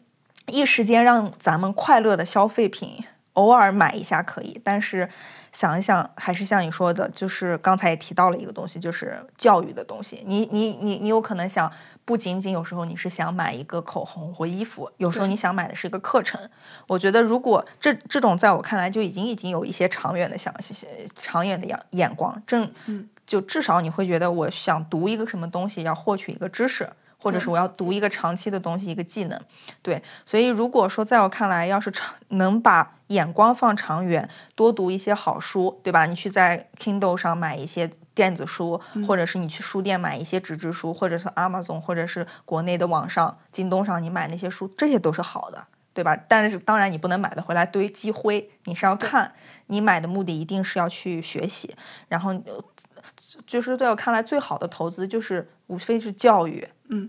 [0.46, 5.08] 一时间让咱们快乐的消费品偶尔买一下可以，但是
[5.52, 10.22] 想一想，还是像你说的，就是刚才也提到了一个东西，就是教育的东西。
[10.26, 11.70] 你你你你有可能想，
[12.06, 16.40] 不仅仅有时候你是想买一个口红或衣服，有时候你想买的是一个课程。
[16.86, 20.54] 我觉得如果这这种在我看来就已经已经有一些长远的想
[21.20, 26.88] 长远的眼眼光，正嗯就至少你会觉得我想读一个什么东西，要获取一个知识。
[27.26, 29.36] 或者是我要读一个长期的东西，一个技能，
[29.82, 36.06] 对，所以如果说在我看来，要是长能把眼光放长远，多读一些好书，对吧？
[36.06, 46.16] 你去在 Kindle 上买一些电子书，或者是你去书店买一些纸质书，或者是 Amazon，或者是国内的网上京东上你买那些书，这些都是好的，对吧？
[46.28, 49.34] 但是当然你不能买的回来堆积灰，你是要看，
[49.66, 51.74] 你买的目的一定是要去学习，
[52.06, 52.62] 然后呃
[53.46, 57.08] 就是在我看来，最好的投资就是无非是教育，嗯，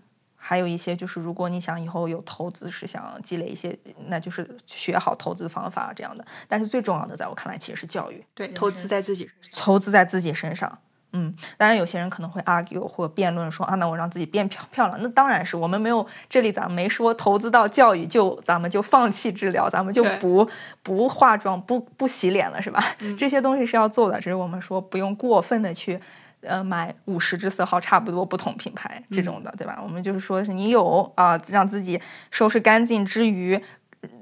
[0.49, 6.25] 还有一些就是，如果你想以后有投资，是想积累一些，那就是学好投资方法这样的。
[6.47, 9.29] 但是最重要的，在我看来，其实是教育，对投资在自己。
[9.57, 10.79] 投资在自己身上。
[11.11, 20.49] 嗯，当然有些人可能会 argue 或辩论说啊，那我让自己变漂漂亮，那当然是我们没有这里咱们没说投资到教育就咱们就放弃治疗，咱们就不
[20.81, 22.81] 不化妆不不洗脸了是吧？
[23.17, 25.99] 这些东西是要做的，只是我们说不用过分的去。
[26.47, 29.79] 呃，买五十支色号差不多不同品牌这种的，对吧？
[29.83, 33.61] 我们就是说是你有啊、让自己收拾干净之余，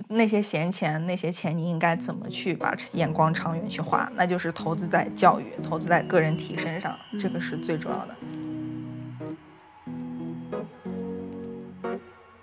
[0.09, 4.11] 那些闲钱，那些钱你应该怎么去把眼光长远去花？
[4.15, 8.15] 那就是投资在教育，投资在个人提升上，这个是最重要的。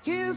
[0.04, 0.36] Here's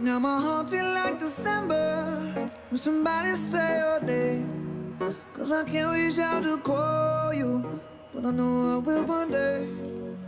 [0.00, 4.96] Now my heart feel like December when somebody say your name.
[5.34, 7.80] Cause I can't reach out to call you,
[8.14, 9.66] but I know I will one day.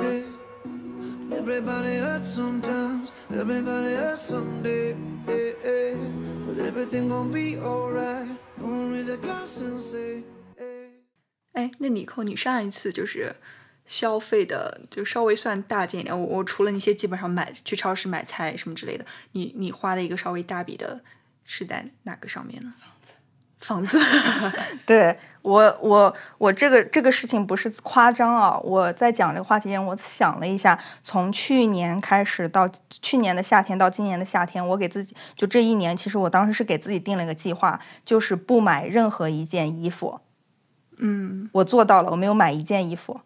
[0.01, 1.37] yeah.
[1.39, 4.97] Everybody hurts sometimes, everybody hurts someday.
[5.29, 5.95] yeah, yeah.
[6.47, 8.29] But everything gon' be alright.
[8.59, 10.23] Gonna raise a glass and say,
[10.59, 10.89] yeah.
[11.53, 13.37] 哎，那尼寇，你上一次就是
[13.90, 16.18] 消费的，就稍微算大件一点。
[16.18, 21.02] 我我除了那些基本上买去超市买菜什么之类的，你你花的一个稍微大笔的
[21.44, 22.72] 是在哪个上面呢？
[22.78, 23.14] 房子，
[23.60, 24.00] 房子，
[24.86, 28.56] 对我，我我这个这个事情不是夸张啊！
[28.60, 32.70] 我在讲这个话题前，我想了一下，从去年开始到
[33.02, 40.22] 去年的夏天到今年的夏天，我给自己就这一年，其实我当时是给自己定了一个计划，就是不买任何一件衣服。
[41.02, 43.22] 嗯，我做到了，我没有买一件衣服，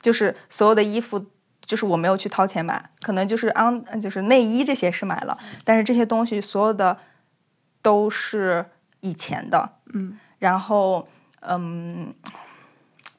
[0.00, 1.24] 就是所有的衣服，
[1.60, 6.98] 就是我没有去掏钱买，可能就是安，就是内衣这些是买了，但是这些东西所有的
[7.82, 8.66] 都是
[9.00, 11.06] 以前的，嗯，然后
[11.40, 12.14] 嗯，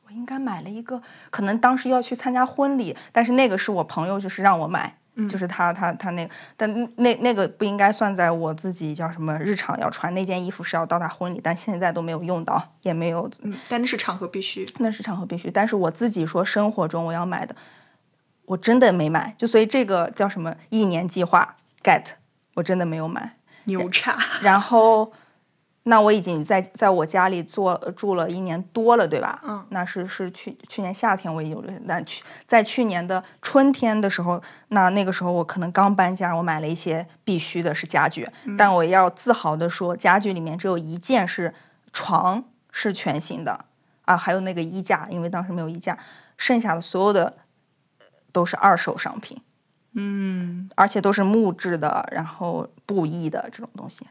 [0.05, 4.97] 我应该买了一个，可能当时要去参加婚礼，但是那个是我朋友就是让我买。
[5.29, 14.67] 就是他他他那个，但那那个不应该算在我自己叫什么日常要穿那件衣服是要到他婚礼，但现在都没有用到，也没有嗯，但那是场合必须。
[14.77, 17.55] 那是场合必须，但是我自己说生活中我要买的，
[18.45, 22.03] 我真的没买，就所以这个叫什么一年计划 get，
[22.55, 23.35] 我真的没有买。
[23.65, 25.13] 牛叉，然后，
[25.83, 29.41] 那我已经在在我家里做住了一年多了，对吧？
[29.43, 41.53] 嗯，那是是去去年夏天我也有了，那去在去年的春天的时候，那那个时候我可能刚搬家，我买了一些必须的是家具，但我要自豪的说，家具里面只有一件是
[41.91, 43.65] 床是全新的
[44.03, 45.97] 啊，还有那个衣架，因为当时没有衣架，
[46.37, 47.37] 剩下的所有的
[47.97, 49.41] 呃都是二手商品。
[49.93, 54.05] 嗯，而且都是木质的，然后布艺的这种东西。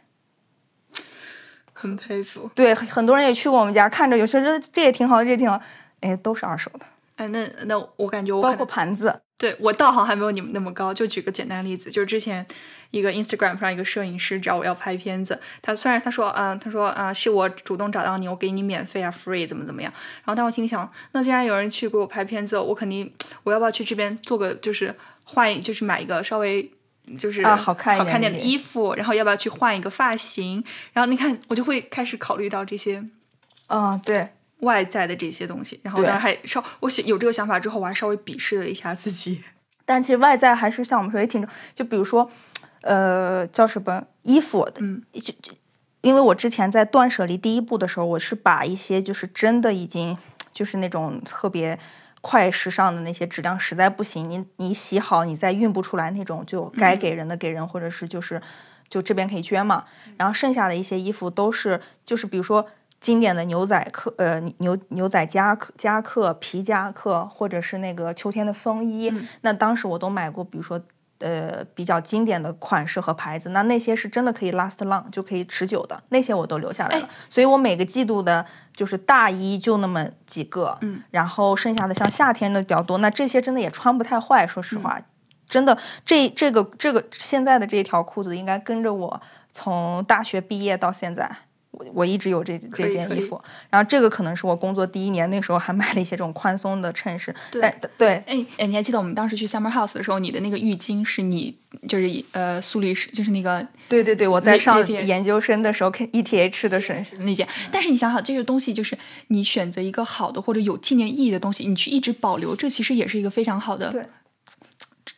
[1.81, 2.51] 很佩服。
[2.55, 5.59] 对，很很多人也去过我们家，看着有些人这也挺好，这也挺好，
[6.01, 6.85] 哎，都是二手的，
[7.16, 9.20] 哎，那那我感觉我包括盘子。
[9.39, 10.93] 对我道行还没有你们那么高。
[10.93, 12.47] 就举个简单例子，就是之前
[12.91, 19.91] 一个 Instagram 上一个摄影师找我要拍片子，他虽然他说啊、他说啊、是我主动找到你，我给你免费啊，free 怎么怎么样。
[20.16, 23.11] 然后但我心里想，那既然有人去给我拍片子，我肯定
[23.45, 26.70] 我要不要去这边做个就是换就是买一个稍微。
[27.17, 30.63] 就是啊好看一点好看点的的衣服，然后要不要去换一个发型？
[30.93, 33.05] 然后你看，我就会开始考虑到这些
[33.69, 34.31] 嗯，对，
[34.61, 35.81] 外在的这些东西。
[35.83, 39.43] 然后对当然还稍我想有这个想法之后，我还稍微鄙视了一下自己。
[39.85, 42.31] 但其实外在还是像我们说也挺重，就比如说，
[42.83, 45.53] 呃，叫什么衣服，嗯，就就
[46.03, 50.17] 因为我之前在断舍离第一步的时候，我是把一些就是真的已经
[50.53, 51.79] 就是那种特别
[52.21, 58.41] 快时尚的那些质量实在不行，你你洗好你再运不出来那种，就该给人的给人，或者是就是
[58.89, 59.85] 就这边可以捐嘛。
[60.16, 62.66] 然后剩下的一些衣服都是就是比如说。
[63.01, 69.11] 经典的牛仔克，呃，牛牛仔夹克、夹克、皮夹克，或者是那个秋天的风衣，
[69.41, 70.79] 那当时我都买过，比如说
[71.21, 77.09] 呃比较经典的款式和牌子，那那些是真的可以 last long，就可以持久的，那些我都留下来了。
[77.29, 78.45] 所以我每个季度的
[78.75, 85.01] 就是大衣就那么几个，嗯，然后剩下的像夏天的比较多，那这些真的也穿不太坏，说实话。
[85.47, 89.21] 真的，这这个这个现在的这条裤子应该跟着我
[89.53, 91.29] 从大学毕业到现在，
[91.81, 93.41] 我我一直有这这件衣服。
[93.70, 97.35] 然后这个可能是我工作第一年，那时候还买了一些这种宽松的衬衫。
[97.51, 101.57] 对但对哎哎，你还记得我们当时去 Summer House 的时候，你的那个浴巾是你
[101.89, 107.24] 就是呃苏黎世，就是那个对对对，我在上研究生的时候看 ETH 的身上。
[107.24, 107.49] 那件。
[107.72, 108.97] 但是你想想，这个东西就是
[109.28, 114.05] 你选择一个好的或者有纪念意义的东西，你去一直保留，这其实也是一个非常好的，对，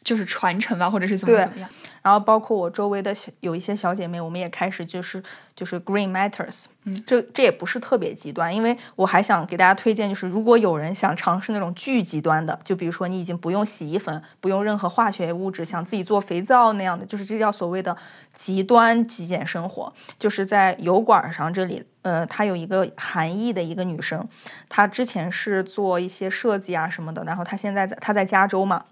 [0.05, 1.69] 就是传承啊，或者是怎么怎么样。
[2.03, 5.23] 然后包括我周围的小有一些小姐妹，我们也开始就是
[5.55, 17.97] 就是 Green Matters，嗯，这这也不是特别极端，因为我还想给大家推荐，就是如果有人想尝试那种巨极端的，就比如说你已经不用洗衣粉，不用任何化学物质，想自己做肥皂那样的，就是这叫所谓的
[18.35, 21.85] 极端极简生活，就是在油管上这里。
[22.03, 24.29] 呃，她有一个韩裔的一个女生，
[24.69, 28.85] 她之前是做一些设计啊什么的，然后她现在在她在加州嘛，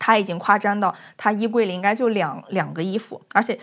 [0.00, 3.56] 他已经夸张到他衣柜里应该就两两个衣服，而且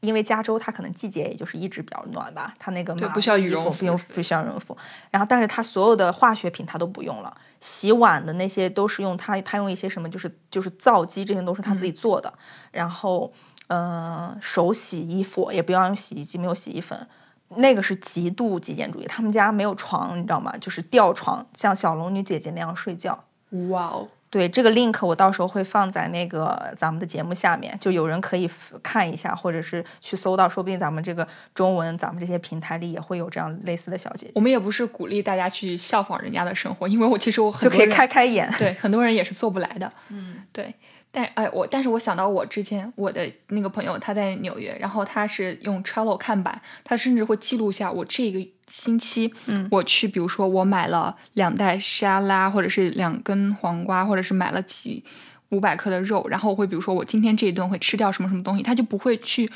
[0.00, 4.76] 因为加州它可能季节也就是一直比较暖吧，它那个麻对不需要羽绒服服不用不需要羽绒服。
[5.10, 12.32] 然后但是他所有的化学品他都不用了，洗碗的那些都是用他他用一些什么就是就是皂基这些都是他自己做的，
[12.70, 13.32] 然后
[13.68, 17.08] 嗯、呃手洗衣服也不要用洗衣机，没有洗衣粉。
[17.56, 20.52] 那个是极度极简主义，他们家没有床，你知道吗？
[20.60, 23.24] 就是吊床，像小龙女姐姐那样睡觉。
[23.70, 28.48] 哇哦，对这个 link 我到时候会放在那个咱们的节目下面，就有人可以
[28.82, 38.52] 看一下，或者是去搜到，说不定咱们这个中文，咱们这些平台里也会有这样类似的小姐姐，我们也不是鼓励大家去效仿人家的生活，因为我其实我很就可以开开眼。
[38.58, 39.92] 对，很多人也是做不来的。
[40.08, 40.74] 嗯，对。
[41.10, 55.02] 但哎，我但是我想到我之前我的那个朋友，他在纽约，然后他是用 Trello 看板，他甚至会记录下我这个星期，嗯，我去，比如说我买了两袋沙拉，或者是两根黄瓜，或者是买了几
[55.48, 59.50] 五百克的肉，然后我会比如说我今天这一顿会吃掉什么什么东西，他就不会去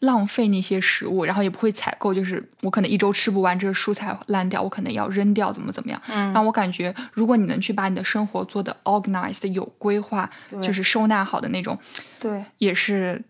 [0.00, 6.00] 浪费那些食物，然后也不会采购，就是我可能一周吃不完这个蔬菜烂掉，我可能要扔掉，怎么怎么样。
[6.08, 10.28] 嗯，让我感觉，如果你能去把你的生活做的 organized 有规划，
[10.62, 11.78] 就是收纳好的那种，
[12.18, 13.22] 对，也是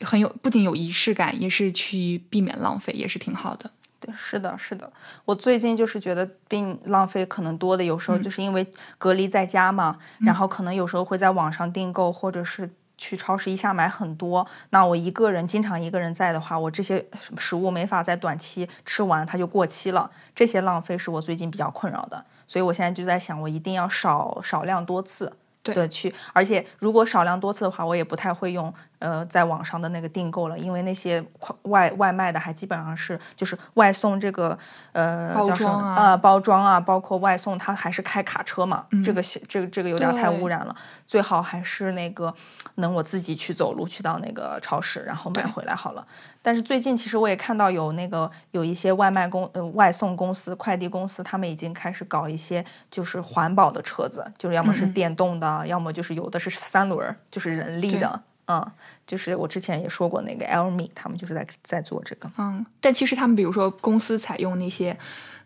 [0.00, 3.70] 很有，不仅有仪式感，也是去避免浪费，也是挺好的。
[4.00, 4.90] 对，是的，是的。
[5.26, 12.70] 我最近就是觉得并浪费可能多的，有时候就是因为隔离在家嘛，然后可能有时候会在网上订购，或者是
[13.00, 14.46] 去超市一下买很多。
[14.68, 17.04] 那我一个人经常一个人在的话，我这些
[17.38, 20.08] 食物没法在短期吃完，它就过期了。
[20.34, 25.32] 这些浪费是我最近比较困扰的，所以我现在就在想，我一定要少少量多次。
[25.62, 34.56] 对的去，而且如果少量多次的话，我也不太会用呃在网上的那个订购了，因为那些快外外卖的还基本上是就是外送这个
[34.92, 40.76] 呃包叫什么装啊呃包装啊，包括外送，它还是开卡车嘛，这个这个这个有点太污染了，
[41.06, 42.32] 最好还是那个
[42.76, 46.06] 能我自己去走路去到那个超市，然后买回来好了。
[46.42, 58.22] 但是最近其实我也看到有那个有一些外卖公呃外送公司、快递公司，他们已经开始搞一些就是环保的车子，就是要么是电动的，要么就是有的是三轮儿，就是人力的。
[58.50, 58.72] 嗯，
[59.06, 62.28] 就是我之前也说过那个 Elmi，他们就是在在做这个。
[62.36, 64.96] 嗯，但其实他们比如说公司采用那些，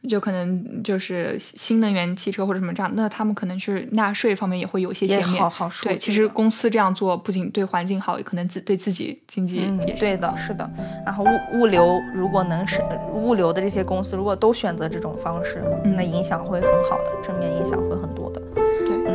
[0.09, 5.43] 就可能就是新能源汽车或者什么这样，那他们可能是纳税方面也会有一些减免。
[5.43, 10.01] 好好说对，其实公司这样做不仅对环境好，也可能自对自己经济嗯也，是。
[10.01, 10.71] 对的，是的。
[11.05, 12.83] 然后物物流如果能是
[13.13, 18.41] 物流的这些公司，如果都选择这种方式，那影响会很好的，正面影响会很多的。
[18.87, 19.14] 对嗯。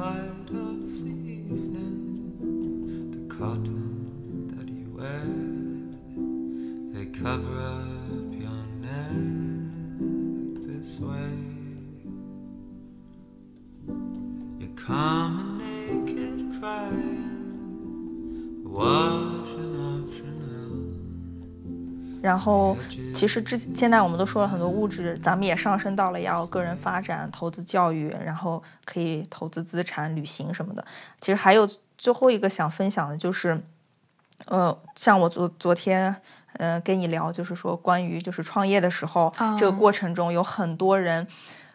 [0.00, 1.92] Light of the evening,
[3.10, 5.26] the cotton that you wear,
[6.94, 9.20] they cover up your neck
[10.66, 11.36] this way.
[14.58, 17.44] You come naked crying,
[18.64, 19.69] washing.
[22.22, 22.76] 然后，
[23.14, 30.84] 其实之现在我们都说了很多物质，咱们也上升到了要个人发展、投资教育，然后可以投资资产、旅行什么的。
[31.20, 33.62] 其实还有最后一个想分享的就是，
[34.46, 36.14] 呃，像我昨昨天，
[36.54, 41.26] 呃，跟你聊，就是说关于就是创业的时候，这个哦过程中有很多人。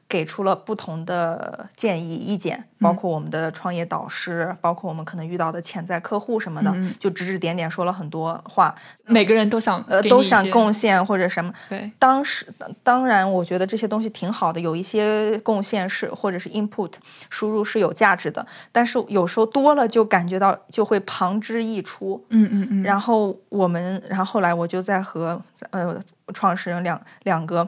[0.08, 8.74] 给出了不同的建议、意见，包括我们的创业导师，包括我们可能遇到的潜在客户什么的，就指指点点说了很多话。
[9.06, 11.52] 每个人都想呃，都想贡献或者什么。
[11.68, 12.48] 对当时
[12.84, 16.94] 当然，我觉得这些东西挺好的，有一些贡献是或者是 input
[17.32, 22.24] 输入是有价值的，但是有时候多了就感觉到就会旁支溢出。
[22.30, 25.42] 嗯嗯嗯，然后我们，然后后来我就在和
[25.72, 26.00] 呃
[26.34, 27.68] 创始人两两个。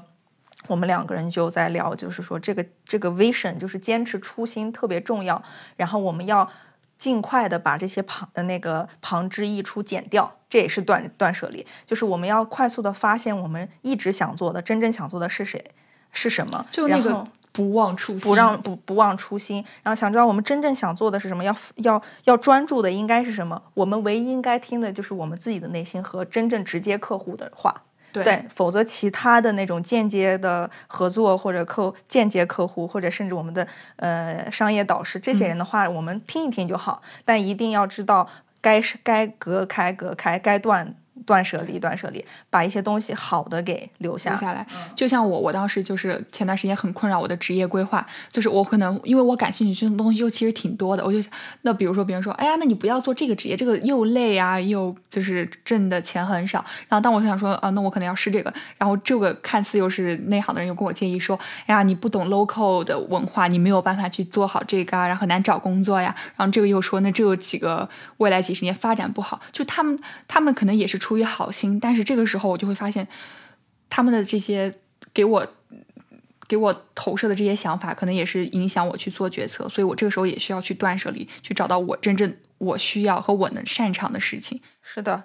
[0.68, 5.41] 我们两个人就在聊，就是说这个这个 vision 就是坚持初心特别重要，
[5.76, 6.49] 然后我们要
[6.97, 15.63] 尽快的把这些旁的那个旁枝溢出剪掉，这也是断断舍离，就是我们要快速的发现我们一直想做的、真正想做的是谁
[16.11, 27.84] 是什么，就那个然后不忘初心，不让不不忘初心，然后想知道我们真正想做的是什么，要要要专注的应该是什么，我们唯一应该听的就是我们自己的内心和真正直接客户的话。
[28.24, 28.45] 对。
[28.49, 38.30] 否则其他的那种间接的合作或者客间接客户或者甚至我们的呃商业导师这些人的话，我们听一听就好，但一定要知道
[38.61, 40.95] 该是该隔开隔开，该断
[41.28, 44.36] 断舍离断舍离，把一些东西好的给留下。
[44.38, 44.66] 下来。
[44.96, 51.32] 就像我，我当时就是前段时间很困扰我的职业规划，就是我可能因为我感兴趣这种东西又其实挺多的，我就想，
[51.64, 56.64] 那比如说别人说，哎呀，那你不要做这个职业，这个又累啊，又就是挣的钱很少。
[56.88, 66.16] 然后当我想说，啊，那我可能要试这个，然后这个看似又是内行的人又跟我建议说，哎呀，你不懂 local 的文化，你没有办法去做好这个啊，然后很难找工作呀。
[66.36, 73.07] 然后这个又说，那这有几个未来几十年发展不好，就他们他们可能也是出于好心，但是这个时候我就会发现。
[73.89, 74.74] 他们的这些
[75.13, 75.47] 给我
[76.45, 84.59] 给我投射的这些想法，可能也是影响我去做决策，所以我这个时候也需要去断舍离，去找到我真正我需要和我能擅长的事情。
[84.82, 85.24] 是的，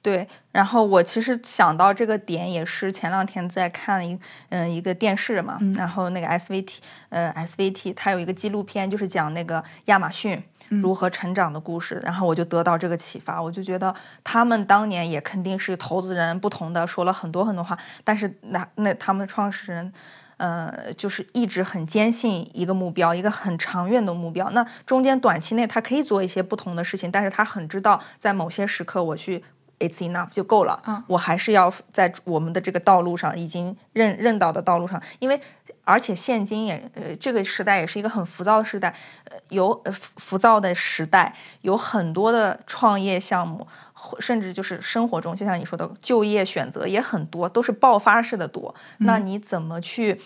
[0.00, 0.26] 对。
[0.52, 4.18] 然后我其实想到这个点，也是前两天在看一
[4.48, 6.78] 嗯、一个电视嘛，然后那个 SVT
[7.10, 10.42] 呃 SVT 它有一个纪录片，就是讲那个亚马逊。
[10.80, 13.94] 如何成长的故事，然后我就得到这个启发，我就觉得
[14.24, 19.92] 他们当年也肯定是投资人不同的，说了很多很多话，但是那那他们创始人，
[20.38, 24.48] 呃，就是一直很坚信一个目标，一个很长远的目标。
[24.50, 29.44] 那中间短期内他可以做一些不同的事情，但是他很知道在某些时刻我去
[29.78, 30.80] it's enough 就够了。
[30.86, 35.40] 嗯我还是要在我们的这个道路上，已经认认到的道路上，因为
[35.84, 43.66] 而且现今也呃这个时代也是一个很浮躁的时代，呃有呃浮浮躁的时代，有很多的创业项目。
[44.04, 48.74] 或甚至就是生活中，就像你说的，就业选择也很多，都是爆发式的多。
[48.98, 50.20] 那你怎么去？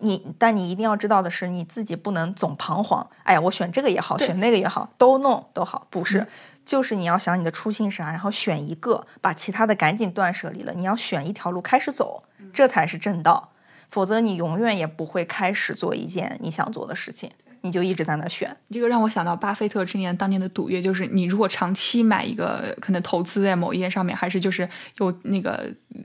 [0.00, 3.06] 你但你一定要知道的是，你自己不能总彷徨。
[3.24, 6.26] 哎呀，我选这个也好，选那个也好，都弄都好，不是。
[6.64, 10.72] 就是你要想你的初心是啥，然后选一个，把其他的赶紧断舍离了。
[10.72, 12.22] 你要选一条路开始走，
[12.54, 13.50] 这才是正道。
[13.90, 17.30] 否则你永远也不会开始做一件你想做的事情，
[17.62, 18.56] 你就一直在那选。
[18.70, 24.68] 这个让我想到巴菲特之年当年的赌约，就是你如果长期买一个，可能投资在某一件上面，还是就是
[24.98, 26.04] 有那个嗯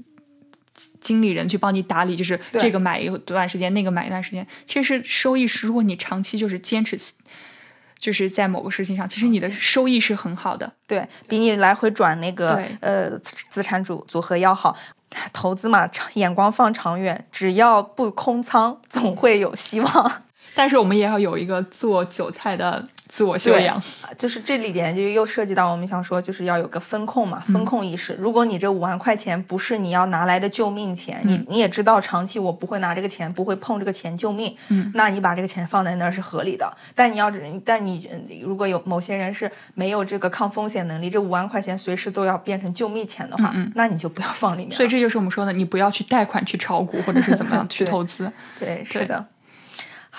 [1.01, 6.97] 经理人去帮你打理，就是这个买一段时间，那个买一段时间，其实收益是，如果你长期就是坚持，
[7.99, 10.73] 就是在某个事情上，其实你的收益是很好的。
[10.87, 14.77] 对比你来回转那个呃资资产组组合要好。
[15.31, 20.23] 投资嘛，眼光放长远，只要不空仓，总会有希望。
[20.55, 23.81] 但是我们也要有一个做韭菜的自我修对养。
[24.17, 28.15] 就是这里边就又涉及到我们想说，就是要有个风控嘛，嗯风控意识。
[28.19, 36.71] 如果你这五万块钱不是你要拿来的救命钱，嗯你你也知道长期我不会拿这个钱，不会碰这个钱救命，嗯那你把这个钱放在那儿是合理的。
[36.93, 37.31] 但你要，
[37.65, 48.31] 但你呃如果有某些人是没有这个抗风险能力，这五万块钱随时都要变成救命钱的话，那你就不要放里面所以这就是我们说的，你不要去贷款去炒股，或者是怎么样 去投资。
[48.59, 49.25] 对，是的。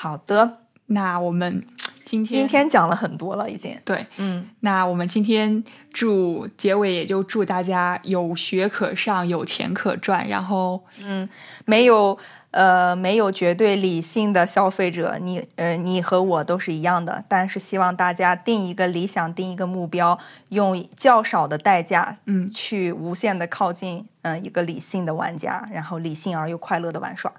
[0.05, 1.65] 好的，那我们
[2.05, 3.81] 今天今天讲了很多了，已经。
[3.87, 11.27] 对，嗯，那我们今天祝结尾也就祝大家有学可上，有钱可赚，然后嗯
[11.65, 12.19] 没有
[12.51, 20.19] 呃没有绝对理性的消费者，你呃你和我都是一样的，但是希望大家定一个理想，定一个目标，
[20.51, 27.33] 用较少的代价，嗯去无限的靠近嗯、呃一个理性的玩家，然后理性而又快乐的玩耍。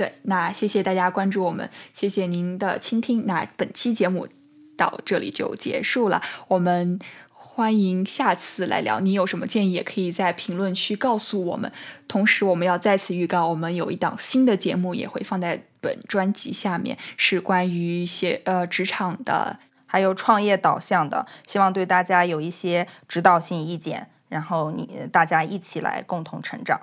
[0.00, 3.26] 对，那谢谢大家关注我们，谢谢您的倾听。
[3.26, 4.26] 那本期节目
[4.74, 6.98] 到这里就结束了，我们
[7.34, 9.00] 欢迎下次来聊。
[9.00, 11.70] 你有什么建议，也可以在评论区告诉我们。
[12.08, 19.58] 同时，我们要再次预告，我们有一档新的节目也会放在本专辑下面，是关于写呃职场的。
[19.84, 26.80] 还有创业导向的，希望对大家有一些指导性意见，然后你大家一起来共同成长。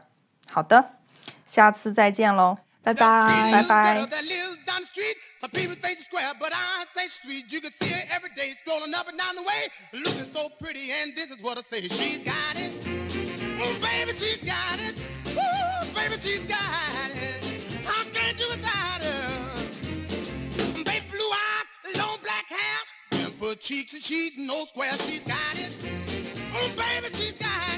[0.51, 0.91] 好的，
[1.47, 2.59] 下次再见喽。
[2.87, 3.65] Bye bye.
[3.67, 4.07] Bye bye.
[5.39, 7.51] Some people square, but I sweet.
[7.51, 10.91] You can see her every day scrolling up and down the way, looking so pretty.
[10.91, 12.71] And this is what I say: She's got it.
[13.59, 14.95] Oh, baby, she's got it.
[15.93, 17.43] Baby, she's got it.
[17.85, 19.55] I can't do without her.
[20.85, 24.93] Baby, blue eyes, long black hair, cheeks, and she's no square.
[24.99, 25.73] She's got it.
[26.53, 27.76] Oh, baby, she's got it.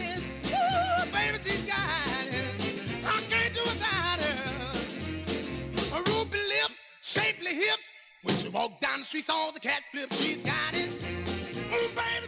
[7.10, 7.84] shapely hips.
[8.22, 10.90] When she walk down the streets, all the cat flips she's got it.
[11.74, 12.28] Ooh, baby,